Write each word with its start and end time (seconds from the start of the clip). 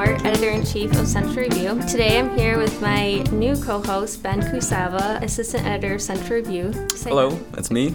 Moore, 0.00 0.16
editor 0.24 0.48
in 0.48 0.64
chief 0.64 0.98
of 0.98 1.06
Central 1.06 1.44
Review. 1.44 1.78
Today 1.86 2.18
I'm 2.18 2.34
here 2.34 2.56
with 2.56 2.80
my 2.80 3.18
new 3.32 3.54
co 3.54 3.82
host, 3.82 4.22
Ben 4.22 4.40
Kusava, 4.40 5.22
assistant 5.22 5.66
editor 5.66 5.96
of 5.96 6.00
Central 6.00 6.40
Review. 6.40 6.72
Say 6.94 7.10
Hello, 7.10 7.30
that's 7.52 7.70
me. 7.70 7.94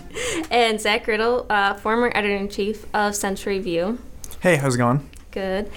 and 0.50 0.80
Zach 0.80 1.06
Riddle, 1.06 1.46
uh, 1.48 1.74
former 1.74 2.10
editor 2.16 2.34
in 2.34 2.48
chief 2.48 2.84
of 2.92 3.14
Central 3.14 3.54
Review. 3.54 4.00
Hey, 4.40 4.56
how's 4.56 4.74
it 4.74 4.78
going? 4.78 5.08
Good. 5.30 5.70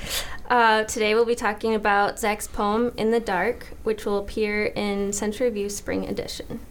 Uh, 0.49 0.85
today 0.85 1.13
we'll 1.13 1.23
be 1.23 1.35
talking 1.35 1.75
about 1.75 2.17
Zach's 2.17 2.47
poem 2.47 2.91
In 2.97 3.11
the 3.11 3.19
Dark, 3.19 3.67
which 3.83 4.05
will 4.07 4.17
appear 4.17 4.65
in 4.65 5.13
Central 5.13 5.49
Review 5.49 5.69
Spring 5.69 6.07
Edition. 6.07 6.61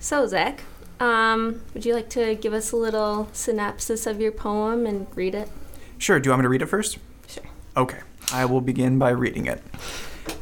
So, 0.00 0.26
Zach, 0.26 0.64
um, 1.00 1.62
would 1.72 1.86
you 1.86 1.94
like 1.94 2.10
to 2.10 2.34
give 2.34 2.52
us 2.52 2.72
a 2.72 2.76
little 2.76 3.30
synopsis 3.32 4.06
of 4.06 4.20
your 4.20 4.32
poem 4.32 4.84
and 4.84 5.06
read 5.14 5.34
it? 5.34 5.48
Sure. 5.96 6.20
Do 6.20 6.26
you 6.26 6.32
want 6.32 6.40
me 6.40 6.44
to 6.44 6.50
read 6.50 6.60
it 6.60 6.66
first? 6.66 6.98
Sure. 7.26 7.44
Okay. 7.74 8.00
I 8.30 8.44
will 8.44 8.60
begin 8.60 8.98
by 8.98 9.10
reading 9.10 9.46
it. 9.46 9.62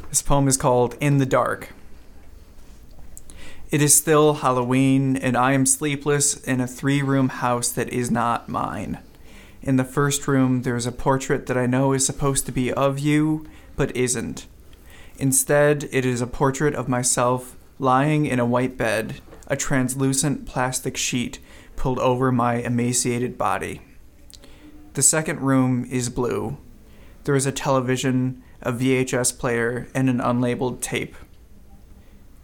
This 0.08 0.20
poem 0.20 0.48
is 0.48 0.56
called 0.56 0.96
In 1.00 1.18
the 1.18 1.26
Dark. 1.26 1.70
It 3.70 3.80
is 3.80 3.94
still 3.94 4.34
Halloween, 4.34 5.16
and 5.16 5.36
I 5.36 5.52
am 5.52 5.66
sleepless 5.66 6.42
in 6.42 6.60
a 6.60 6.66
three 6.66 7.00
room 7.00 7.28
house 7.28 7.70
that 7.70 7.88
is 7.90 8.10
not 8.10 8.48
mine. 8.48 8.98
In 9.62 9.76
the 9.76 9.84
first 9.84 10.26
room, 10.26 10.62
there 10.62 10.74
is 10.74 10.86
a 10.86 10.92
portrait 10.92 11.46
that 11.46 11.56
I 11.56 11.66
know 11.66 11.92
is 11.92 12.04
supposed 12.04 12.44
to 12.46 12.52
be 12.52 12.72
of 12.72 12.98
you, 12.98 13.46
but 13.76 13.96
isn't. 13.96 14.46
Instead, 15.18 15.88
it 15.92 16.04
is 16.04 16.20
a 16.20 16.26
portrait 16.26 16.74
of 16.74 16.88
myself 16.88 17.56
lying 17.78 18.26
in 18.26 18.40
a 18.40 18.46
white 18.46 18.76
bed, 18.76 19.20
a 19.46 19.56
translucent 19.56 20.44
plastic 20.44 20.96
sheet 20.96 21.38
pulled 21.76 22.00
over 22.00 22.32
my 22.32 22.54
emaciated 22.54 23.38
body. 23.38 23.80
The 24.94 25.02
second 25.02 25.40
room 25.40 25.86
is 25.88 26.08
blue. 26.08 26.58
There 27.26 27.34
is 27.34 27.44
a 27.44 27.50
television, 27.50 28.40
a 28.62 28.72
VHS 28.72 29.36
player, 29.36 29.88
and 29.92 30.08
an 30.08 30.20
unlabeled 30.20 30.80
tape. 30.80 31.16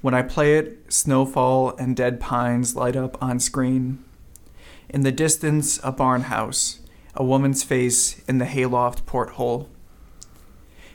When 0.01 0.13
I 0.13 0.23
play 0.23 0.59
it, 0.59 0.93
snowfall 0.93 1.77
and 1.77 1.95
dead 1.95 2.19
pines 2.19 2.75
light 2.75 2.97
up 2.97 3.17
on 3.23 3.39
screen. 3.39 4.03
In 4.89 5.03
the 5.03 5.13
distance, 5.13 5.79
a 5.85 5.93
barn 5.93 6.23
house, 6.23 6.81
a 7.15 7.23
woman's 7.23 7.63
face 7.63 8.25
in 8.27 8.39
the 8.39 8.45
hayloft 8.45 9.07
porthole. 9.07 9.69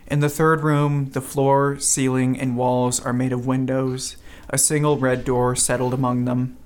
In 0.08 0.19
the 0.19 0.27
third 0.27 0.65
room, 0.65 1.11
the 1.11 1.21
floor, 1.21 1.80
ceiling, 1.80 2.38
and 2.38 2.58
walls 2.58 2.99
are 2.99 3.13
made 3.13 3.31
of 3.31 3.47
windows, 3.47 4.17
a 4.49 4.58
single 4.58 4.97
red 4.97 5.23
door 5.23 5.55
settled 5.55 5.93
among 5.93 6.25
them. 6.25 6.58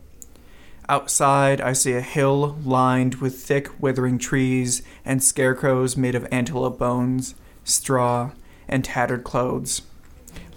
Outside, 0.92 1.62
I 1.62 1.72
see 1.72 1.94
a 1.94 2.02
hill 2.02 2.58
lined 2.66 3.16
with 3.16 3.42
thick, 3.42 3.70
withering 3.82 4.18
trees 4.18 4.84
and 5.06 5.24
scarecrows 5.24 5.96
made 5.96 6.16
of 6.16 6.28
antelope 6.34 6.78
bones, 6.78 7.34
straw, 7.64 8.32
and 8.68 8.84
tattered 8.84 9.24
clothes, 9.24 9.84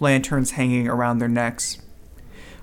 lanterns 0.00 0.50
hanging 0.50 0.88
around 0.88 1.18
their 1.18 1.28
necks. 1.28 1.78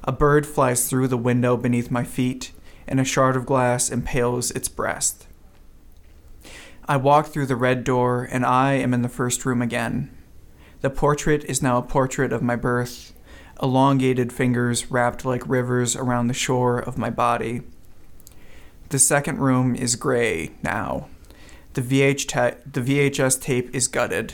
A 0.03 0.11
bird 0.11 0.45
flies 0.45 0.89
through 0.89 1.08
the 1.08 1.16
window 1.16 1.55
beneath 1.55 1.89
my 1.89 2.03
feet, 2.03 2.52
and 2.89 3.00
a 3.00 3.05
shard 3.05 3.38
of 3.38 3.45
glass 3.45 3.89
impales 3.89 4.52
its 4.52 4.67
breast. 4.67 5.25
I 6.89 6.97
walk 6.97 7.28
through 7.28 7.45
the 7.45 7.56
red 7.56 7.85
door, 7.85 8.28
and 8.30 8.45
I 8.45 8.73
am 8.73 8.94
in 8.94 9.02
the 9.02 9.08
first 9.08 9.45
room 9.45 9.61
again. 9.61 10.11
The 10.81 10.89
portrait 10.89 11.45
is 11.45 11.63
now 11.63 11.78
a 11.78 11.83
portrait 11.83 12.33
of 12.33 12.41
my 12.41 12.58
birth, 12.58 13.10
elongated 13.61 14.33
fingers 14.33 14.89
wrapped 14.89 15.23
like 15.23 15.47
rivers 15.47 15.95
around 15.95 16.27
the 16.27 16.33
shore 16.33 16.79
of 16.79 16.97
my 16.97 17.09
body. 17.09 17.61
The 18.89 18.99
second 18.99 19.39
room 19.39 19.75
is 19.75 19.95
gray 19.95 20.51
now. 20.63 21.07
The, 21.73 21.81
VH 21.81 22.71
the 22.73 22.81
VHS 22.81 23.41
tape 23.41 23.73
is 23.73 23.88
gutted. 23.88 24.33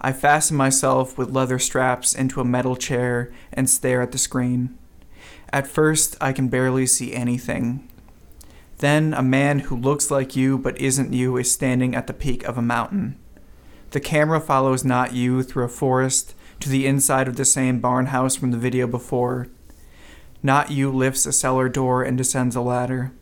I 0.00 0.12
fasten 0.12 0.56
myself 0.56 1.16
with 1.16 1.30
leather 1.30 1.58
straps 1.58 2.14
into 2.14 2.40
a 2.40 2.44
metal 2.44 2.76
chair 2.76 3.32
and 3.52 3.68
stare 3.68 4.02
at 4.02 4.12
the 4.12 4.18
screen. 4.18 4.76
At 5.52 5.66
first, 5.66 6.16
I 6.20 6.32
can 6.32 6.48
barely 6.48 6.86
see 6.86 7.12
anything. 7.12 7.88
Then, 8.78 9.14
a 9.14 9.22
man 9.22 9.60
who 9.60 9.76
looks 9.76 10.10
like 10.10 10.34
you 10.34 10.58
but 10.58 10.80
isn't 10.80 11.12
you 11.12 11.36
is 11.36 11.52
standing 11.52 11.94
at 11.94 12.08
the 12.08 12.12
peak 12.12 12.42
of 12.44 12.58
a 12.58 12.62
mountain. 12.62 13.16
The 13.90 14.00
camera 14.00 14.40
follows 14.40 14.84
not 14.84 15.12
you 15.12 15.42
through 15.42 15.64
a 15.64 15.68
forest 15.68 16.34
to 16.62 16.68
the 16.68 16.86
inside 16.86 17.28
of 17.28 17.36
the 17.36 17.44
same 17.44 17.80
barn 17.80 18.06
house 18.06 18.36
from 18.36 18.52
the 18.52 18.56
video 18.56 18.86
before. 18.86 19.48
Not 20.42 20.70
You 20.70 20.90
lifts 20.90 21.26
a 21.26 21.32
cellar 21.32 21.68
door 21.68 22.02
and 22.02 22.16
descends 22.16 22.56
a 22.56 22.60
ladder. 22.60 23.12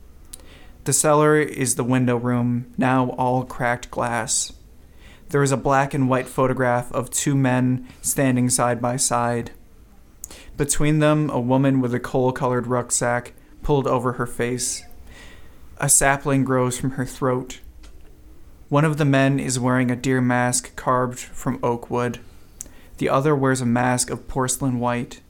The 0.84 0.92
cellar 0.92 1.38
is 1.38 1.74
the 1.74 1.84
window 1.84 2.16
room, 2.16 2.72
now 2.76 3.10
all 3.10 3.44
cracked 3.44 3.90
glass. 3.90 4.52
There 5.30 5.42
is 5.42 5.52
a 5.52 5.56
black 5.56 5.94
and 5.94 6.08
white 6.08 6.28
photograph 6.28 6.92
of 6.92 7.10
two 7.10 7.34
men 7.34 7.88
standing 8.02 8.50
side 8.50 8.80
by 8.80 8.96
side. 8.96 9.52
Between 10.56 10.98
them, 10.98 11.30
a 11.30 11.40
woman 11.40 11.80
with 11.80 11.94
a 11.94 12.00
coal 12.00 12.32
colored 12.32 12.66
rucksack 12.66 13.32
pulled 13.62 13.86
over 13.86 14.12
her 14.12 14.26
face. 14.26 14.82
A 15.78 15.88
sapling 15.88 16.44
grows 16.44 16.78
from 16.78 16.92
her 16.92 17.06
throat. 17.06 17.60
One 18.68 18.84
of 18.84 18.98
the 18.98 19.04
men 19.04 19.40
is 19.40 19.58
wearing 19.58 19.90
a 19.90 19.96
deer 19.96 20.20
mask 20.20 20.76
carved 20.76 21.18
from 21.18 21.58
oak 21.62 21.90
wood. 21.90 22.20
The 23.00 23.08
other 23.08 23.34
wears 23.34 23.62
a 23.62 23.66
mask 23.66 24.10
of 24.10 24.28
porcelain 24.28 24.78
white. 24.78 25.22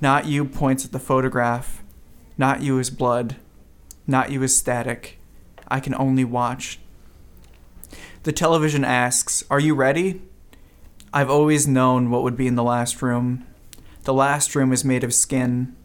Not 0.00 0.26
you 0.26 0.44
points 0.44 0.84
at 0.84 0.90
the 0.90 0.98
photograph. 0.98 1.84
Not 2.36 2.62
you 2.62 2.80
is 2.80 2.90
blood. 2.90 3.36
Not 4.08 4.32
you 4.32 4.42
is 4.42 4.56
static. 4.56 5.20
I 5.68 5.78
can 5.78 5.94
only 5.94 6.24
watch. 6.24 6.80
The 8.24 8.32
television 8.32 8.84
asks, 8.84 9.44
Are 9.48 9.60
you 9.60 9.76
ready? 9.76 10.20
I've 11.12 11.30
always 11.30 11.68
known 11.68 12.10
what 12.10 12.24
would 12.24 12.36
be 12.36 12.48
in 12.48 12.56
the 12.56 12.64
last 12.64 13.02
room. 13.02 13.46
The 14.02 14.12
last 14.12 14.56
room 14.56 14.72
is 14.72 14.84
made 14.84 15.04
of 15.04 15.14
skin. 15.14 15.76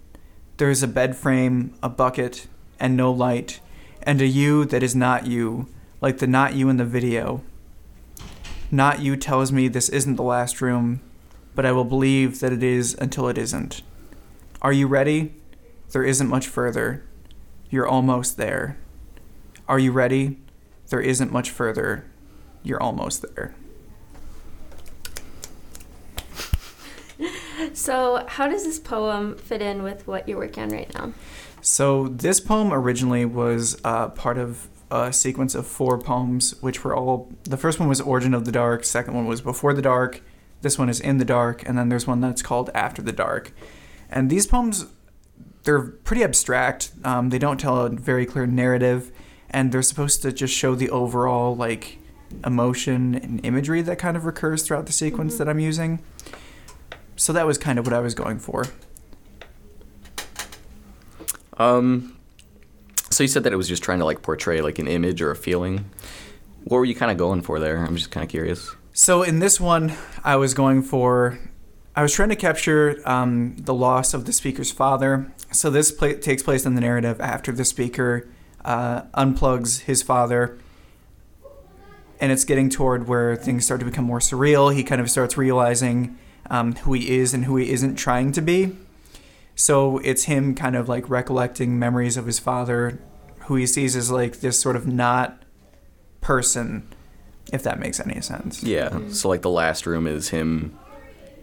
There 0.57 0.71
is 0.71 0.81
a 0.81 0.87
bed 0.87 1.15
frame, 1.15 1.75
a 1.83 1.89
bucket, 1.89 2.47
and 2.79 2.97
no 2.97 3.11
light, 3.11 3.59
and 4.01 4.19
a 4.23 4.25
you 4.25 4.65
that 4.65 4.81
is 4.81 4.95
not 4.95 5.27
you, 5.27 5.67
like 6.01 6.17
the 6.17 6.25
not 6.25 6.55
you 6.55 6.67
in 6.67 6.77
the 6.77 6.83
video. 6.83 7.43
Not 8.73 9.01
you 9.01 9.15
tells 9.15 9.51
me 9.51 9.67
this 9.67 9.87
isn't 9.89 10.15
the 10.15 10.23
last 10.23 10.59
room, 10.59 10.99
but 11.53 11.63
I 11.63 11.71
will 11.71 11.83
believe 11.83 12.39
that 12.39 12.51
it 12.51 12.63
is 12.63 12.95
until 12.95 13.27
it 13.27 13.37
isn't. 13.37 13.83
Are 14.63 14.73
you 14.73 14.87
ready? 14.87 15.35
There 15.91 16.03
isn't 16.03 16.27
much 16.27 16.47
further. 16.47 17.03
You're 17.69 17.87
almost 17.87 18.35
there. 18.35 18.79
Are 19.67 19.77
you 19.77 19.91
ready? 19.91 20.39
There 20.87 21.01
isn't 21.01 21.31
much 21.31 21.51
further. 21.51 22.09
You're 22.63 22.81
almost 22.81 23.23
there. 23.35 23.53
So, 27.73 28.25
how 28.27 28.47
does 28.47 28.65
this 28.65 28.79
poem 28.79 29.37
fit 29.37 29.61
in 29.61 29.83
with 29.83 30.05
what 30.05 30.27
you're 30.27 30.37
working 30.37 30.63
on 30.63 30.69
right 30.69 30.93
now? 30.95 31.13
So, 31.61 32.07
this 32.07 32.39
poem 32.39 32.73
originally 32.73 33.23
was 33.23 33.79
uh, 33.83 34.09
part 34.09 34.37
of 34.37 34.67
a 34.91 35.11
sequence 35.11 35.55
of 35.55 35.65
four 35.65 35.97
poems, 35.97 36.55
which 36.61 36.83
were 36.83 36.95
all 36.95 37.31
the 37.43 37.57
first 37.57 37.79
one 37.79 37.89
was 37.89 38.01
Origin 38.01 38.33
of 38.33 38.45
the 38.45 38.51
Dark, 38.51 38.83
second 38.83 39.13
one 39.13 39.25
was 39.25 39.41
Before 39.41 39.73
the 39.73 39.81
Dark, 39.81 40.21
this 40.61 40.79
one 40.79 40.89
is 40.89 40.99
In 40.99 41.17
the 41.17 41.25
Dark, 41.25 41.67
and 41.67 41.77
then 41.77 41.89
there's 41.89 42.07
one 42.07 42.21
that's 42.21 42.41
called 42.41 42.69
After 42.73 43.01
the 43.01 43.11
Dark. 43.11 43.53
And 44.09 44.29
these 44.29 44.47
poems, 44.47 44.85
they're 45.63 45.81
pretty 45.81 46.23
abstract. 46.23 46.91
Um, 47.03 47.29
they 47.29 47.39
don't 47.39 47.59
tell 47.59 47.85
a 47.85 47.89
very 47.89 48.25
clear 48.25 48.45
narrative, 48.45 49.11
and 49.49 49.71
they're 49.71 49.81
supposed 49.81 50.21
to 50.21 50.31
just 50.31 50.53
show 50.53 50.75
the 50.75 50.89
overall 50.89 51.55
like 51.55 51.99
emotion 52.45 53.15
and 53.15 53.45
imagery 53.45 53.81
that 53.81 53.99
kind 53.99 54.17
of 54.17 54.25
recurs 54.25 54.63
throughout 54.63 54.85
the 54.85 54.91
sequence 54.91 55.33
mm-hmm. 55.33 55.39
that 55.39 55.49
I'm 55.49 55.59
using. 55.59 56.01
So 57.15 57.33
that 57.33 57.45
was 57.45 57.57
kind 57.57 57.77
of 57.77 57.85
what 57.85 57.93
I 57.93 57.99
was 57.99 58.15
going 58.15 58.39
for. 58.39 58.65
Um, 61.57 62.17
so 63.13 63.23
you 63.23 63.27
said 63.27 63.43
that 63.43 63.53
it 63.53 63.57
was 63.57 63.67
just 63.67 63.83
trying 63.83 63.99
to 63.99 64.05
like 64.05 64.21
portray 64.21 64.61
like 64.61 64.79
an 64.79 64.87
image 64.87 65.21
or 65.21 65.31
a 65.31 65.35
feeling. 65.35 65.85
What 66.65 66.77
were 66.77 66.85
you 66.85 66.95
kind 66.95 67.11
of 67.11 67.17
going 67.17 67.41
for 67.41 67.59
there? 67.59 67.77
I'm 67.77 67.95
just 67.95 68.11
kind 68.11 68.23
of 68.23 68.29
curious. 68.29 68.75
So 68.93 69.23
in 69.23 69.39
this 69.39 69.59
one, 69.59 69.93
I 70.23 70.35
was 70.35 70.53
going 70.53 70.83
for, 70.83 71.39
I 71.95 72.01
was 72.01 72.13
trying 72.13 72.29
to 72.29 72.35
capture 72.35 73.01
um, 73.05 73.55
the 73.57 73.73
loss 73.73 74.13
of 74.13 74.25
the 74.25 74.33
speaker's 74.33 74.71
father. 74.71 75.31
So 75.51 75.69
this 75.69 75.95
takes 76.21 76.43
place 76.43 76.65
in 76.65 76.75
the 76.75 76.81
narrative 76.81 77.19
after 77.19 77.51
the 77.51 77.65
speaker 77.65 78.27
uh, 78.63 79.01
unplugs 79.13 79.81
his 79.81 80.01
father, 80.01 80.57
and 82.19 82.31
it's 82.31 82.45
getting 82.45 82.69
toward 82.69 83.07
where 83.07 83.35
things 83.35 83.65
start 83.65 83.79
to 83.81 83.85
become 83.85 84.05
more 84.05 84.19
surreal. 84.19 84.73
He 84.73 84.83
kind 84.83 85.01
of 85.01 85.09
starts 85.11 85.37
realizing 85.37 86.17
um, 86.49 86.73
who 86.75 86.93
he 86.93 87.17
is 87.17 87.33
and 87.33 87.45
who 87.45 87.57
he 87.57 87.71
isn't 87.71 87.95
trying 87.95 88.31
to 88.31 88.41
be. 88.41 88.75
So 89.55 89.99
it's 89.99 90.23
him 90.23 90.55
kind 90.55 90.75
of 90.75 90.89
like 90.89 91.09
recollecting 91.09 91.77
memories 91.77 92.17
of 92.17 92.25
his 92.25 92.39
father, 92.39 92.99
who 93.41 93.55
he 93.55 93.67
sees 93.67 93.95
as 93.95 94.11
like 94.11 94.39
this 94.39 94.59
sort 94.59 94.75
of 94.75 94.87
not 94.87 95.43
person, 96.21 96.87
if 97.51 97.63
that 97.63 97.79
makes 97.79 97.99
any 97.99 98.19
sense. 98.21 98.63
Yeah. 98.63 98.89
Mm-hmm. 98.89 99.11
So 99.11 99.29
like 99.29 99.41
the 99.41 99.49
last 99.49 99.85
room 99.85 100.07
is 100.07 100.29
him, 100.29 100.77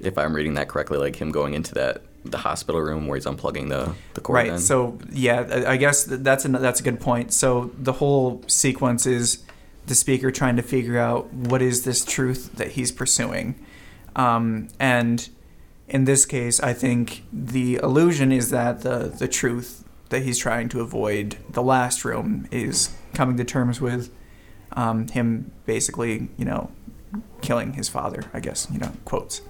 if 0.00 0.18
I'm 0.18 0.34
reading 0.34 0.54
that 0.54 0.68
correctly, 0.68 0.98
like 0.98 1.16
him 1.16 1.30
going 1.30 1.54
into 1.54 1.74
that 1.74 2.02
the 2.24 2.38
hospital 2.38 2.80
room 2.80 3.06
where 3.06 3.16
he's 3.16 3.24
unplugging 3.24 3.68
the 3.70 3.94
the 4.14 4.20
cord. 4.20 4.36
Right. 4.36 4.50
Then. 4.50 4.58
So 4.58 4.98
yeah, 5.10 5.64
I 5.66 5.76
guess 5.76 6.04
that's 6.04 6.44
a 6.44 6.48
that's 6.48 6.80
a 6.80 6.82
good 6.82 7.00
point. 7.00 7.32
So 7.32 7.70
the 7.78 7.92
whole 7.92 8.42
sequence 8.46 9.06
is 9.06 9.42
the 9.86 9.94
speaker 9.94 10.30
trying 10.30 10.56
to 10.56 10.62
figure 10.62 10.98
out 10.98 11.32
what 11.32 11.62
is 11.62 11.84
this 11.84 12.04
truth 12.04 12.56
that 12.56 12.72
he's 12.72 12.92
pursuing. 12.92 13.54
Um, 14.16 14.68
and 14.78 15.28
in 15.90 16.04
this 16.04 16.24
case, 16.24 16.60
I 16.60 16.72
think 16.72 17.24
the 17.32 17.74
illusion 17.82 18.30
is 18.30 18.50
that 18.50 18.82
the, 18.82 19.12
the 19.18 19.26
truth 19.26 19.84
that 20.10 20.22
he's 20.22 20.38
trying 20.38 20.68
to 20.70 20.80
avoid, 20.80 21.36
the 21.50 21.62
last 21.62 22.04
room, 22.04 22.46
is 22.52 22.96
coming 23.12 23.36
to 23.36 23.44
terms 23.44 23.80
with 23.80 24.12
um, 24.72 25.08
him 25.08 25.50
basically, 25.66 26.28
you 26.36 26.44
know, 26.44 26.70
killing 27.42 27.72
his 27.72 27.88
father, 27.88 28.22
I 28.32 28.38
guess, 28.38 28.68
you 28.72 28.78
know, 28.78 28.92
quotes. 29.04 29.42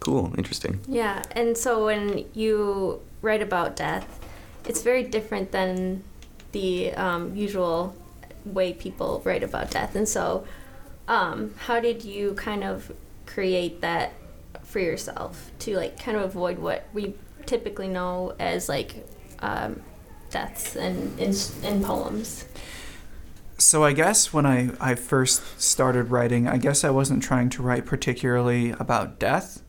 Cool, 0.00 0.34
interesting. 0.36 0.80
Yeah, 0.88 1.22
and 1.32 1.56
so 1.56 1.84
when 1.84 2.24
you 2.34 3.00
write 3.22 3.42
about 3.42 3.76
death, 3.76 4.20
it's 4.66 4.82
very 4.82 5.04
different 5.04 5.52
than 5.52 6.02
the 6.50 6.92
um, 6.94 7.34
usual 7.36 7.94
way 8.44 8.72
people 8.72 9.22
write 9.24 9.44
about 9.44 9.70
death. 9.70 9.94
And 9.94 10.08
so, 10.08 10.44
um, 11.06 11.54
how 11.58 11.78
did 11.78 12.04
you 12.04 12.34
kind 12.34 12.64
of 12.64 12.92
create 13.24 13.80
that 13.82 14.12
for 14.66 14.80
yourself 14.80 15.50
to 15.60 15.76
like 15.76 15.98
kind 15.98 16.16
of 16.16 16.24
avoid 16.24 16.58
what 16.58 16.86
we 16.92 17.14
typically 17.46 17.88
know 17.88 18.34
as 18.38 18.68
like 18.68 19.06
um, 19.38 19.80
deaths 20.30 20.76
in, 20.76 21.16
in 21.18 21.34
in 21.62 21.82
poems? 21.82 22.46
So 23.58 23.84
I 23.84 23.92
guess 23.94 24.34
when 24.34 24.44
I, 24.44 24.70
I 24.80 24.94
first 24.94 25.60
started 25.60 26.10
writing, 26.10 26.46
I 26.46 26.58
guess 26.58 26.84
I 26.84 26.90
wasn't 26.90 27.22
trying 27.22 27.48
to 27.50 27.62
write 27.62 27.86
particularly 27.86 28.72
about 28.72 29.18
death. 29.18 29.62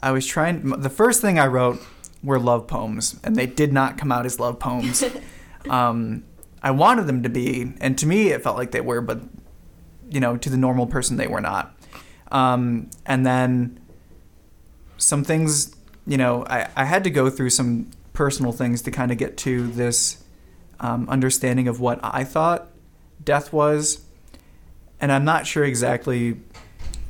I 0.00 0.12
was 0.12 0.26
trying. 0.26 0.68
The 0.80 0.90
first 0.90 1.20
thing 1.20 1.38
I 1.38 1.46
wrote 1.46 1.80
were 2.22 2.38
love 2.38 2.66
poems, 2.66 3.20
and 3.22 3.36
they 3.36 3.46
did 3.46 3.72
not 3.72 3.98
come 3.98 4.10
out 4.10 4.24
as 4.24 4.40
love 4.40 4.58
poems. 4.58 5.04
um, 5.70 6.24
I 6.62 6.70
wanted 6.70 7.06
them 7.06 7.22
to 7.24 7.28
be, 7.28 7.74
and 7.80 7.98
to 7.98 8.06
me, 8.06 8.28
it 8.28 8.42
felt 8.42 8.56
like 8.56 8.70
they 8.70 8.80
were, 8.80 9.00
but 9.00 9.20
you 10.08 10.20
know, 10.20 10.36
to 10.36 10.48
the 10.48 10.56
normal 10.56 10.86
person, 10.86 11.16
they 11.16 11.26
were 11.26 11.40
not. 11.40 11.76
Um, 12.30 12.90
and 13.04 13.26
then 13.26 13.78
some 14.96 15.24
things, 15.24 15.74
you 16.06 16.16
know, 16.16 16.44
I, 16.46 16.68
I 16.76 16.84
had 16.84 17.04
to 17.04 17.10
go 17.10 17.30
through 17.30 17.50
some 17.50 17.90
personal 18.12 18.52
things 18.52 18.82
to 18.82 18.90
kind 18.90 19.12
of 19.12 19.18
get 19.18 19.36
to 19.38 19.68
this 19.68 20.22
um, 20.80 21.08
understanding 21.08 21.68
of 21.68 21.80
what 21.80 22.00
I 22.02 22.24
thought 22.24 22.68
death 23.22 23.52
was. 23.52 24.04
And 25.00 25.12
I'm 25.12 25.24
not 25.24 25.46
sure 25.46 25.64
exactly 25.64 26.40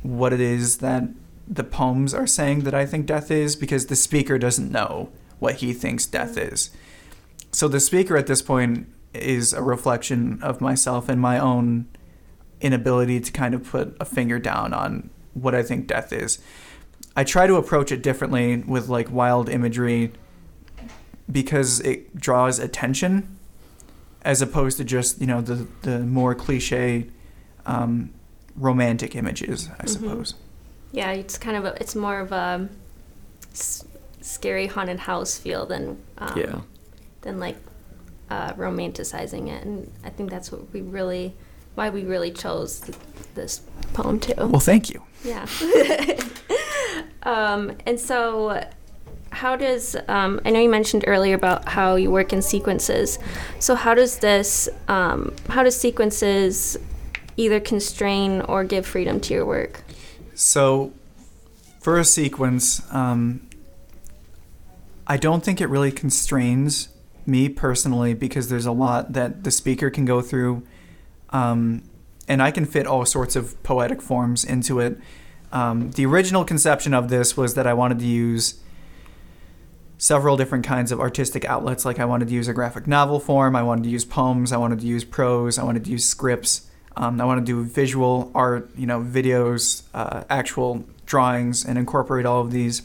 what 0.03 0.33
it 0.33 0.41
is 0.41 0.79
that 0.79 1.03
the 1.47 1.63
poems 1.63 2.13
are 2.13 2.27
saying 2.27 2.61
that 2.61 2.73
I 2.73 2.85
think 2.85 3.05
death 3.05 3.31
is 3.31 3.55
because 3.55 3.85
the 3.85 3.95
speaker 3.95 4.37
doesn't 4.37 4.71
know 4.71 5.09
what 5.39 5.55
he 5.55 5.73
thinks 5.73 6.05
death 6.05 6.37
is. 6.37 6.71
So 7.51 7.67
the 7.67 7.79
speaker 7.79 8.17
at 8.17 8.27
this 8.27 8.41
point 8.41 8.87
is 9.13 9.53
a 9.53 9.61
reflection 9.61 10.41
of 10.43 10.59
myself 10.59 11.07
and 11.07 11.19
my 11.19 11.39
own 11.39 11.87
inability 12.59 13.19
to 13.21 13.31
kind 13.31 13.53
of 13.53 13.63
put 13.63 13.95
a 13.99 14.05
finger 14.05 14.39
down 14.39 14.73
on 14.73 15.09
what 15.33 15.55
I 15.55 15.63
think 15.63 15.87
death 15.87 16.11
is. 16.11 16.39
I 17.17 17.23
try 17.23 17.47
to 17.47 17.55
approach 17.55 17.91
it 17.91 18.03
differently 18.03 18.57
with 18.57 18.89
like 18.89 19.11
wild 19.11 19.49
imagery 19.49 20.11
because 21.29 21.79
it 21.79 22.15
draws 22.15 22.59
attention 22.59 23.37
as 24.21 24.41
opposed 24.41 24.77
to 24.77 24.83
just, 24.83 25.19
you 25.19 25.25
know, 25.25 25.41
the, 25.41 25.67
the 25.81 25.99
more 25.99 26.35
cliche 26.35 27.07
um, 27.65 28.11
romantic 28.55 29.15
images, 29.15 29.67
I 29.79 29.83
Mhm. 29.85 29.89
suppose. 29.89 30.35
Yeah, 30.91 31.11
it's 31.11 31.37
kind 31.39 31.57
of 31.57 31.65
a, 31.65 31.75
it's 31.81 31.95
more 31.95 32.19
of 32.19 32.31
a 32.31 32.69
s- 33.51 33.83
scary 34.21 34.67
haunted 34.67 34.99
house 34.99 35.37
feel 35.39 35.65
than 35.65 35.97
um, 36.19 36.37
Yeah. 36.37 36.61
than 37.21 37.39
like 37.39 37.57
uh, 38.29 38.53
romanticizing 38.53 39.47
it, 39.47 39.63
and 39.65 39.91
I 40.03 40.09
think 40.11 40.29
that's 40.29 40.51
what 40.51 40.71
we 40.71 40.81
really 40.81 41.33
why 41.77 41.91
we 41.91 42.03
really 42.03 42.31
chose 42.31 42.79
th- 42.79 42.97
this 43.35 43.61
poem 43.93 44.19
too. 44.19 44.33
Well, 44.35 44.59
thank 44.59 44.89
you. 44.89 45.03
Yeah. 45.23 45.45
um, 47.23 47.77
and 47.85 47.99
so, 47.99 48.67
how 49.29 49.55
does 49.55 49.95
um, 50.07 50.41
I 50.43 50.49
know 50.49 50.59
you 50.59 50.69
mentioned 50.69 51.03
earlier 51.05 51.35
about 51.35 51.69
how 51.69 51.95
you 51.95 52.09
work 52.09 52.33
in 52.33 52.41
sequences? 52.41 53.19
So 53.59 53.75
how 53.75 53.93
does 53.93 54.17
this 54.17 54.67
um, 54.87 55.35
how 55.49 55.61
does 55.61 55.79
sequences 55.79 56.77
either 57.37 57.59
constrain 57.59 58.41
or 58.41 58.63
give 58.63 58.85
freedom 58.85 59.19
to 59.21 59.33
your 59.35 59.45
work? 59.45 59.83
So, 60.33 60.93
for 61.79 61.99
a 61.99 62.03
sequence, 62.03 62.81
um, 62.91 63.47
I 65.05 65.17
don't 65.17 65.43
think 65.43 65.61
it 65.61 65.67
really 65.67 65.91
constrains 65.91 66.89
me 67.27 67.49
personally 67.49 68.15
because 68.15 68.49
there's 68.49 68.65
a 68.65 68.71
lot 68.71 69.13
that 69.13 69.43
the 69.43 69.51
speaker 69.51 69.91
can 69.91 70.05
go 70.05 70.21
through, 70.21 70.63
um, 71.29 71.83
and 72.27 72.41
I 72.41 72.51
can 72.51 72.65
fit 72.65 72.87
all 72.87 73.05
sorts 73.05 73.35
of 73.35 73.61
poetic 73.63 74.01
forms 74.01 74.43
into 74.43 74.79
it. 74.79 74.99
Um, 75.51 75.91
the 75.91 76.05
original 76.05 76.43
conception 76.43 76.93
of 76.93 77.09
this 77.09 77.37
was 77.37 77.53
that 77.53 77.65
I 77.65 77.73
wanted 77.73 77.99
to 77.99 78.05
use 78.05 78.59
several 79.97 80.37
different 80.37 80.65
kinds 80.65 80.91
of 80.91 80.99
artistic 80.99 81.45
outlets. 81.45 81.85
Like 81.85 81.99
I 81.99 82.05
wanted 82.05 82.27
to 82.27 82.33
use 82.33 82.47
a 82.47 82.53
graphic 82.53 82.87
novel 82.87 83.19
form, 83.19 83.55
I 83.55 83.63
wanted 83.63 83.83
to 83.85 83.89
use 83.89 84.05
poems, 84.05 84.51
I 84.51 84.57
wanted 84.57 84.79
to 84.81 84.85
use 84.85 85.03
prose, 85.03 85.57
I 85.57 85.63
wanted 85.63 85.85
to 85.85 85.91
use 85.91 86.05
scripts. 86.07 86.69
Um, 86.95 87.21
I 87.21 87.25
wanted 87.25 87.45
to 87.45 87.51
do 87.51 87.63
visual 87.63 88.31
art, 88.33 88.71
you 88.75 88.87
know, 88.87 88.99
videos, 88.99 89.83
uh, 89.93 90.23
actual 90.31 90.83
drawings, 91.05 91.63
and 91.63 91.77
incorporate 91.77 92.25
all 92.25 92.41
of 92.41 92.51
these. 92.51 92.81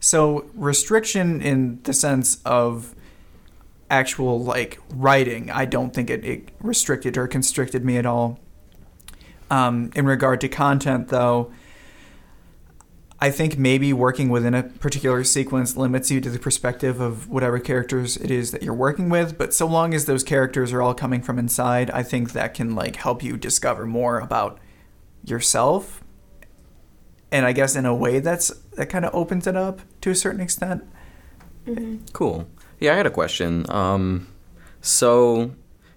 So 0.00 0.46
restriction 0.54 1.42
in 1.42 1.80
the 1.82 1.92
sense 1.92 2.40
of 2.46 2.94
actual 3.90 4.42
like 4.42 4.78
writing, 4.90 5.50
I 5.50 5.64
don't 5.64 5.94
think 5.94 6.10
it, 6.10 6.24
it 6.24 6.48
restricted 6.60 7.16
or 7.16 7.26
constricted 7.28 7.84
me 7.84 7.96
at 7.96 8.06
all. 8.06 8.38
Um, 9.50 9.90
in 9.94 10.06
regard 10.06 10.40
to 10.40 10.48
content, 10.48 11.08
though, 11.08 11.52
I 13.18 13.30
think 13.30 13.56
maybe 13.56 13.92
working 13.92 14.28
within 14.28 14.54
a 14.54 14.62
particular 14.64 15.24
sequence 15.24 15.76
limits 15.76 16.10
you 16.10 16.20
to 16.20 16.28
the 16.28 16.38
perspective 16.38 17.00
of 17.00 17.30
whatever 17.30 17.58
characters 17.58 18.16
it 18.18 18.30
is 18.30 18.50
that 18.50 18.62
you're 18.62 18.74
working 18.74 19.08
with. 19.08 19.38
But 19.38 19.54
so 19.54 19.66
long 19.66 19.94
as 19.94 20.04
those 20.04 20.22
characters 20.22 20.72
are 20.72 20.82
all 20.82 20.94
coming 20.94 21.22
from 21.22 21.38
inside, 21.38 21.90
I 21.92 22.02
think 22.02 22.32
that 22.32 22.52
can 22.52 22.74
like 22.74 22.96
help 22.96 23.22
you 23.22 23.36
discover 23.38 23.86
more 23.86 24.18
about 24.18 24.58
yourself. 25.24 26.02
And 27.32 27.46
I 27.46 27.52
guess 27.52 27.74
in 27.74 27.86
a 27.86 27.94
way 27.94 28.20
that's 28.20 28.48
that 28.74 28.90
kind 28.90 29.04
of 29.04 29.14
opens 29.14 29.46
it 29.46 29.56
up 29.56 29.80
to 30.02 30.10
a 30.10 30.14
certain 30.14 30.40
extent. 30.40 30.84
Mm-hmm. 31.66 32.04
Cool. 32.12 32.46
Yeah, 32.78 32.92
I 32.92 32.96
had 32.96 33.06
a 33.06 33.10
question. 33.10 33.64
Um, 33.70 34.26
so 34.80 35.52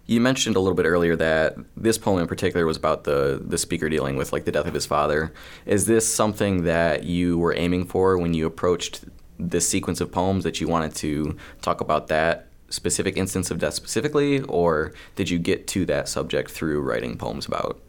you 0.05 0.19
mentioned 0.19 0.55
a 0.55 0.59
little 0.59 0.75
bit 0.75 0.85
earlier 0.85 1.15
that 1.15 1.55
this 1.77 1.97
poem 1.97 2.19
in 2.19 2.27
particular 2.27 2.65
was 2.65 2.77
about 2.77 3.03
the 3.03 3.41
the 3.45 3.57
speaker 3.57 3.89
dealing 3.89 4.15
with 4.15 4.33
like 4.33 4.45
the 4.45 4.51
death 4.51 4.65
of 4.65 4.73
his 4.73 4.85
father. 4.85 5.31
Is 5.65 5.85
this 5.85 6.11
something 6.11 6.63
that 6.63 7.03
you 7.03 7.37
were 7.37 7.53
aiming 7.55 7.85
for 7.85 8.17
when 8.17 8.33
you 8.33 8.47
approached 8.47 9.05
this 9.37 9.67
sequence 9.69 10.01
of 10.01 10.11
poems 10.11 10.43
that 10.43 10.59
you 10.59 10.67
wanted 10.67 10.95
to 10.95 11.37
talk 11.61 11.79
about 11.79 12.07
that 12.07 12.47
specific 12.69 13.17
instance 13.17 13.51
of 13.51 13.59
death 13.59 13.73
specifically, 13.73 14.41
or 14.41 14.93
did 15.15 15.29
you 15.29 15.39
get 15.39 15.67
to 15.67 15.85
that 15.85 16.09
subject 16.09 16.51
through 16.51 16.81
writing 16.81 17.17
poems 17.17 17.45
about 17.45 17.81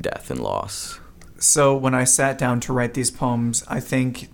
death 0.00 0.30
and 0.30 0.40
loss? 0.40 1.00
So 1.38 1.76
when 1.76 1.94
I 1.94 2.04
sat 2.04 2.36
down 2.36 2.60
to 2.60 2.72
write 2.72 2.94
these 2.94 3.10
poems, 3.10 3.62
I 3.68 3.80
think 3.80 4.28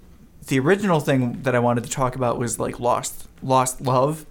the 0.49 0.59
original 0.59 1.01
thing 1.01 1.43
that 1.43 1.55
I 1.55 1.59
wanted 1.59 1.85
to 1.85 1.91
talk 1.91 2.17
about 2.17 2.39
was 2.39 2.59
like 2.59 2.79
lost 2.81 3.29
lost 3.43 3.81
love. 3.81 4.27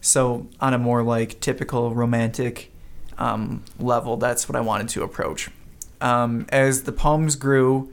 So 0.00 0.46
on 0.60 0.74
a 0.74 0.78
more 0.78 1.02
like 1.02 1.40
typical 1.40 1.94
romantic 1.94 2.70
um, 3.18 3.64
level, 3.78 4.16
that's 4.16 4.48
what 4.48 4.54
I 4.56 4.60
wanted 4.60 4.88
to 4.90 5.02
approach. 5.02 5.50
Um, 6.00 6.46
as 6.50 6.82
the 6.82 6.92
poems 6.92 7.34
grew, 7.36 7.92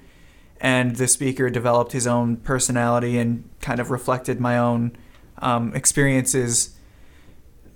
and 0.59 0.95
the 0.95 1.07
speaker 1.07 1.49
developed 1.49 1.91
his 1.93 2.05
own 2.05 2.37
personality 2.37 3.17
and 3.17 3.49
kind 3.61 3.79
of 3.79 3.89
reflected 3.91 4.39
my 4.39 4.57
own 4.57 4.95
um, 5.39 5.73
experiences, 5.75 6.75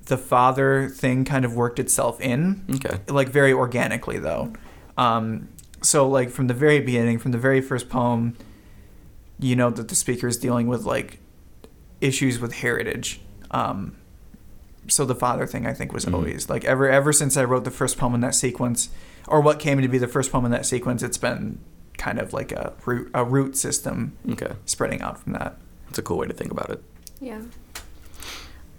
the 0.05 0.17
father 0.17 0.87
thing 0.89 1.25
kind 1.25 1.43
of 1.43 1.53
worked 1.55 1.79
itself 1.79 2.21
in 2.21 2.63
Okay. 2.75 2.99
like 3.07 3.29
very 3.29 3.51
organically 3.53 4.19
though. 4.19 4.53
Um, 4.97 5.49
so 5.81 6.07
like 6.07 6.29
from 6.29 6.47
the 6.47 6.53
very 6.53 6.79
beginning, 6.79 7.19
from 7.19 7.31
the 7.31 7.37
very 7.37 7.61
first 7.61 7.89
poem, 7.89 8.37
you 9.39 9.56
know 9.56 9.70
that 9.70 9.88
the 9.88 9.96
speaker 9.96 10.27
is 10.27 10.38
dealing 10.38 10.67
with 10.67 10.84
like 10.84 11.20
issues 12.01 12.39
with 12.39 12.53
heritage. 12.56 13.22
Um, 13.51 13.96
so 14.88 15.06
the 15.06 15.15
father 15.15 15.46
thing 15.46 15.65
I 15.67 15.74
think 15.74 15.91
was 15.94 16.06
Mhm. 16.06 16.13
always 16.13 16.50
like 16.50 16.63
ever 16.65 16.89
ever 16.89 17.12
since 17.13 17.36
I 17.38 17.44
wrote 17.44 17.63
the 17.65 17.72
first 17.72 17.98
poem 17.98 18.15
in 18.15 18.22
that 18.22 18.36
sequence, 18.36 18.89
or 19.27 19.41
what 19.41 19.60
came 19.60 19.82
to 19.82 19.88
be 19.88 19.98
the 19.98 20.08
first 20.08 20.32
poem 20.32 20.46
in 20.46 20.51
that 20.51 20.65
sequence, 20.65 21.03
it's 21.03 21.17
been 21.17 21.60
kind 21.98 22.20
of 22.20 22.32
like 22.34 22.51
a 22.51 22.74
root 22.86 23.10
a 23.13 23.24
root 23.25 23.58
system 23.58 24.13
Okay. 24.32 24.53
spreading 24.65 25.01
out 25.01 25.20
from 25.20 25.34
that. 25.34 25.58
It's 25.89 25.98
a 25.98 26.01
cool 26.01 26.17
way 26.20 26.27
to 26.27 26.34
think 26.34 26.51
about 26.51 26.70
it. 26.70 26.84
Yeah. 27.20 27.41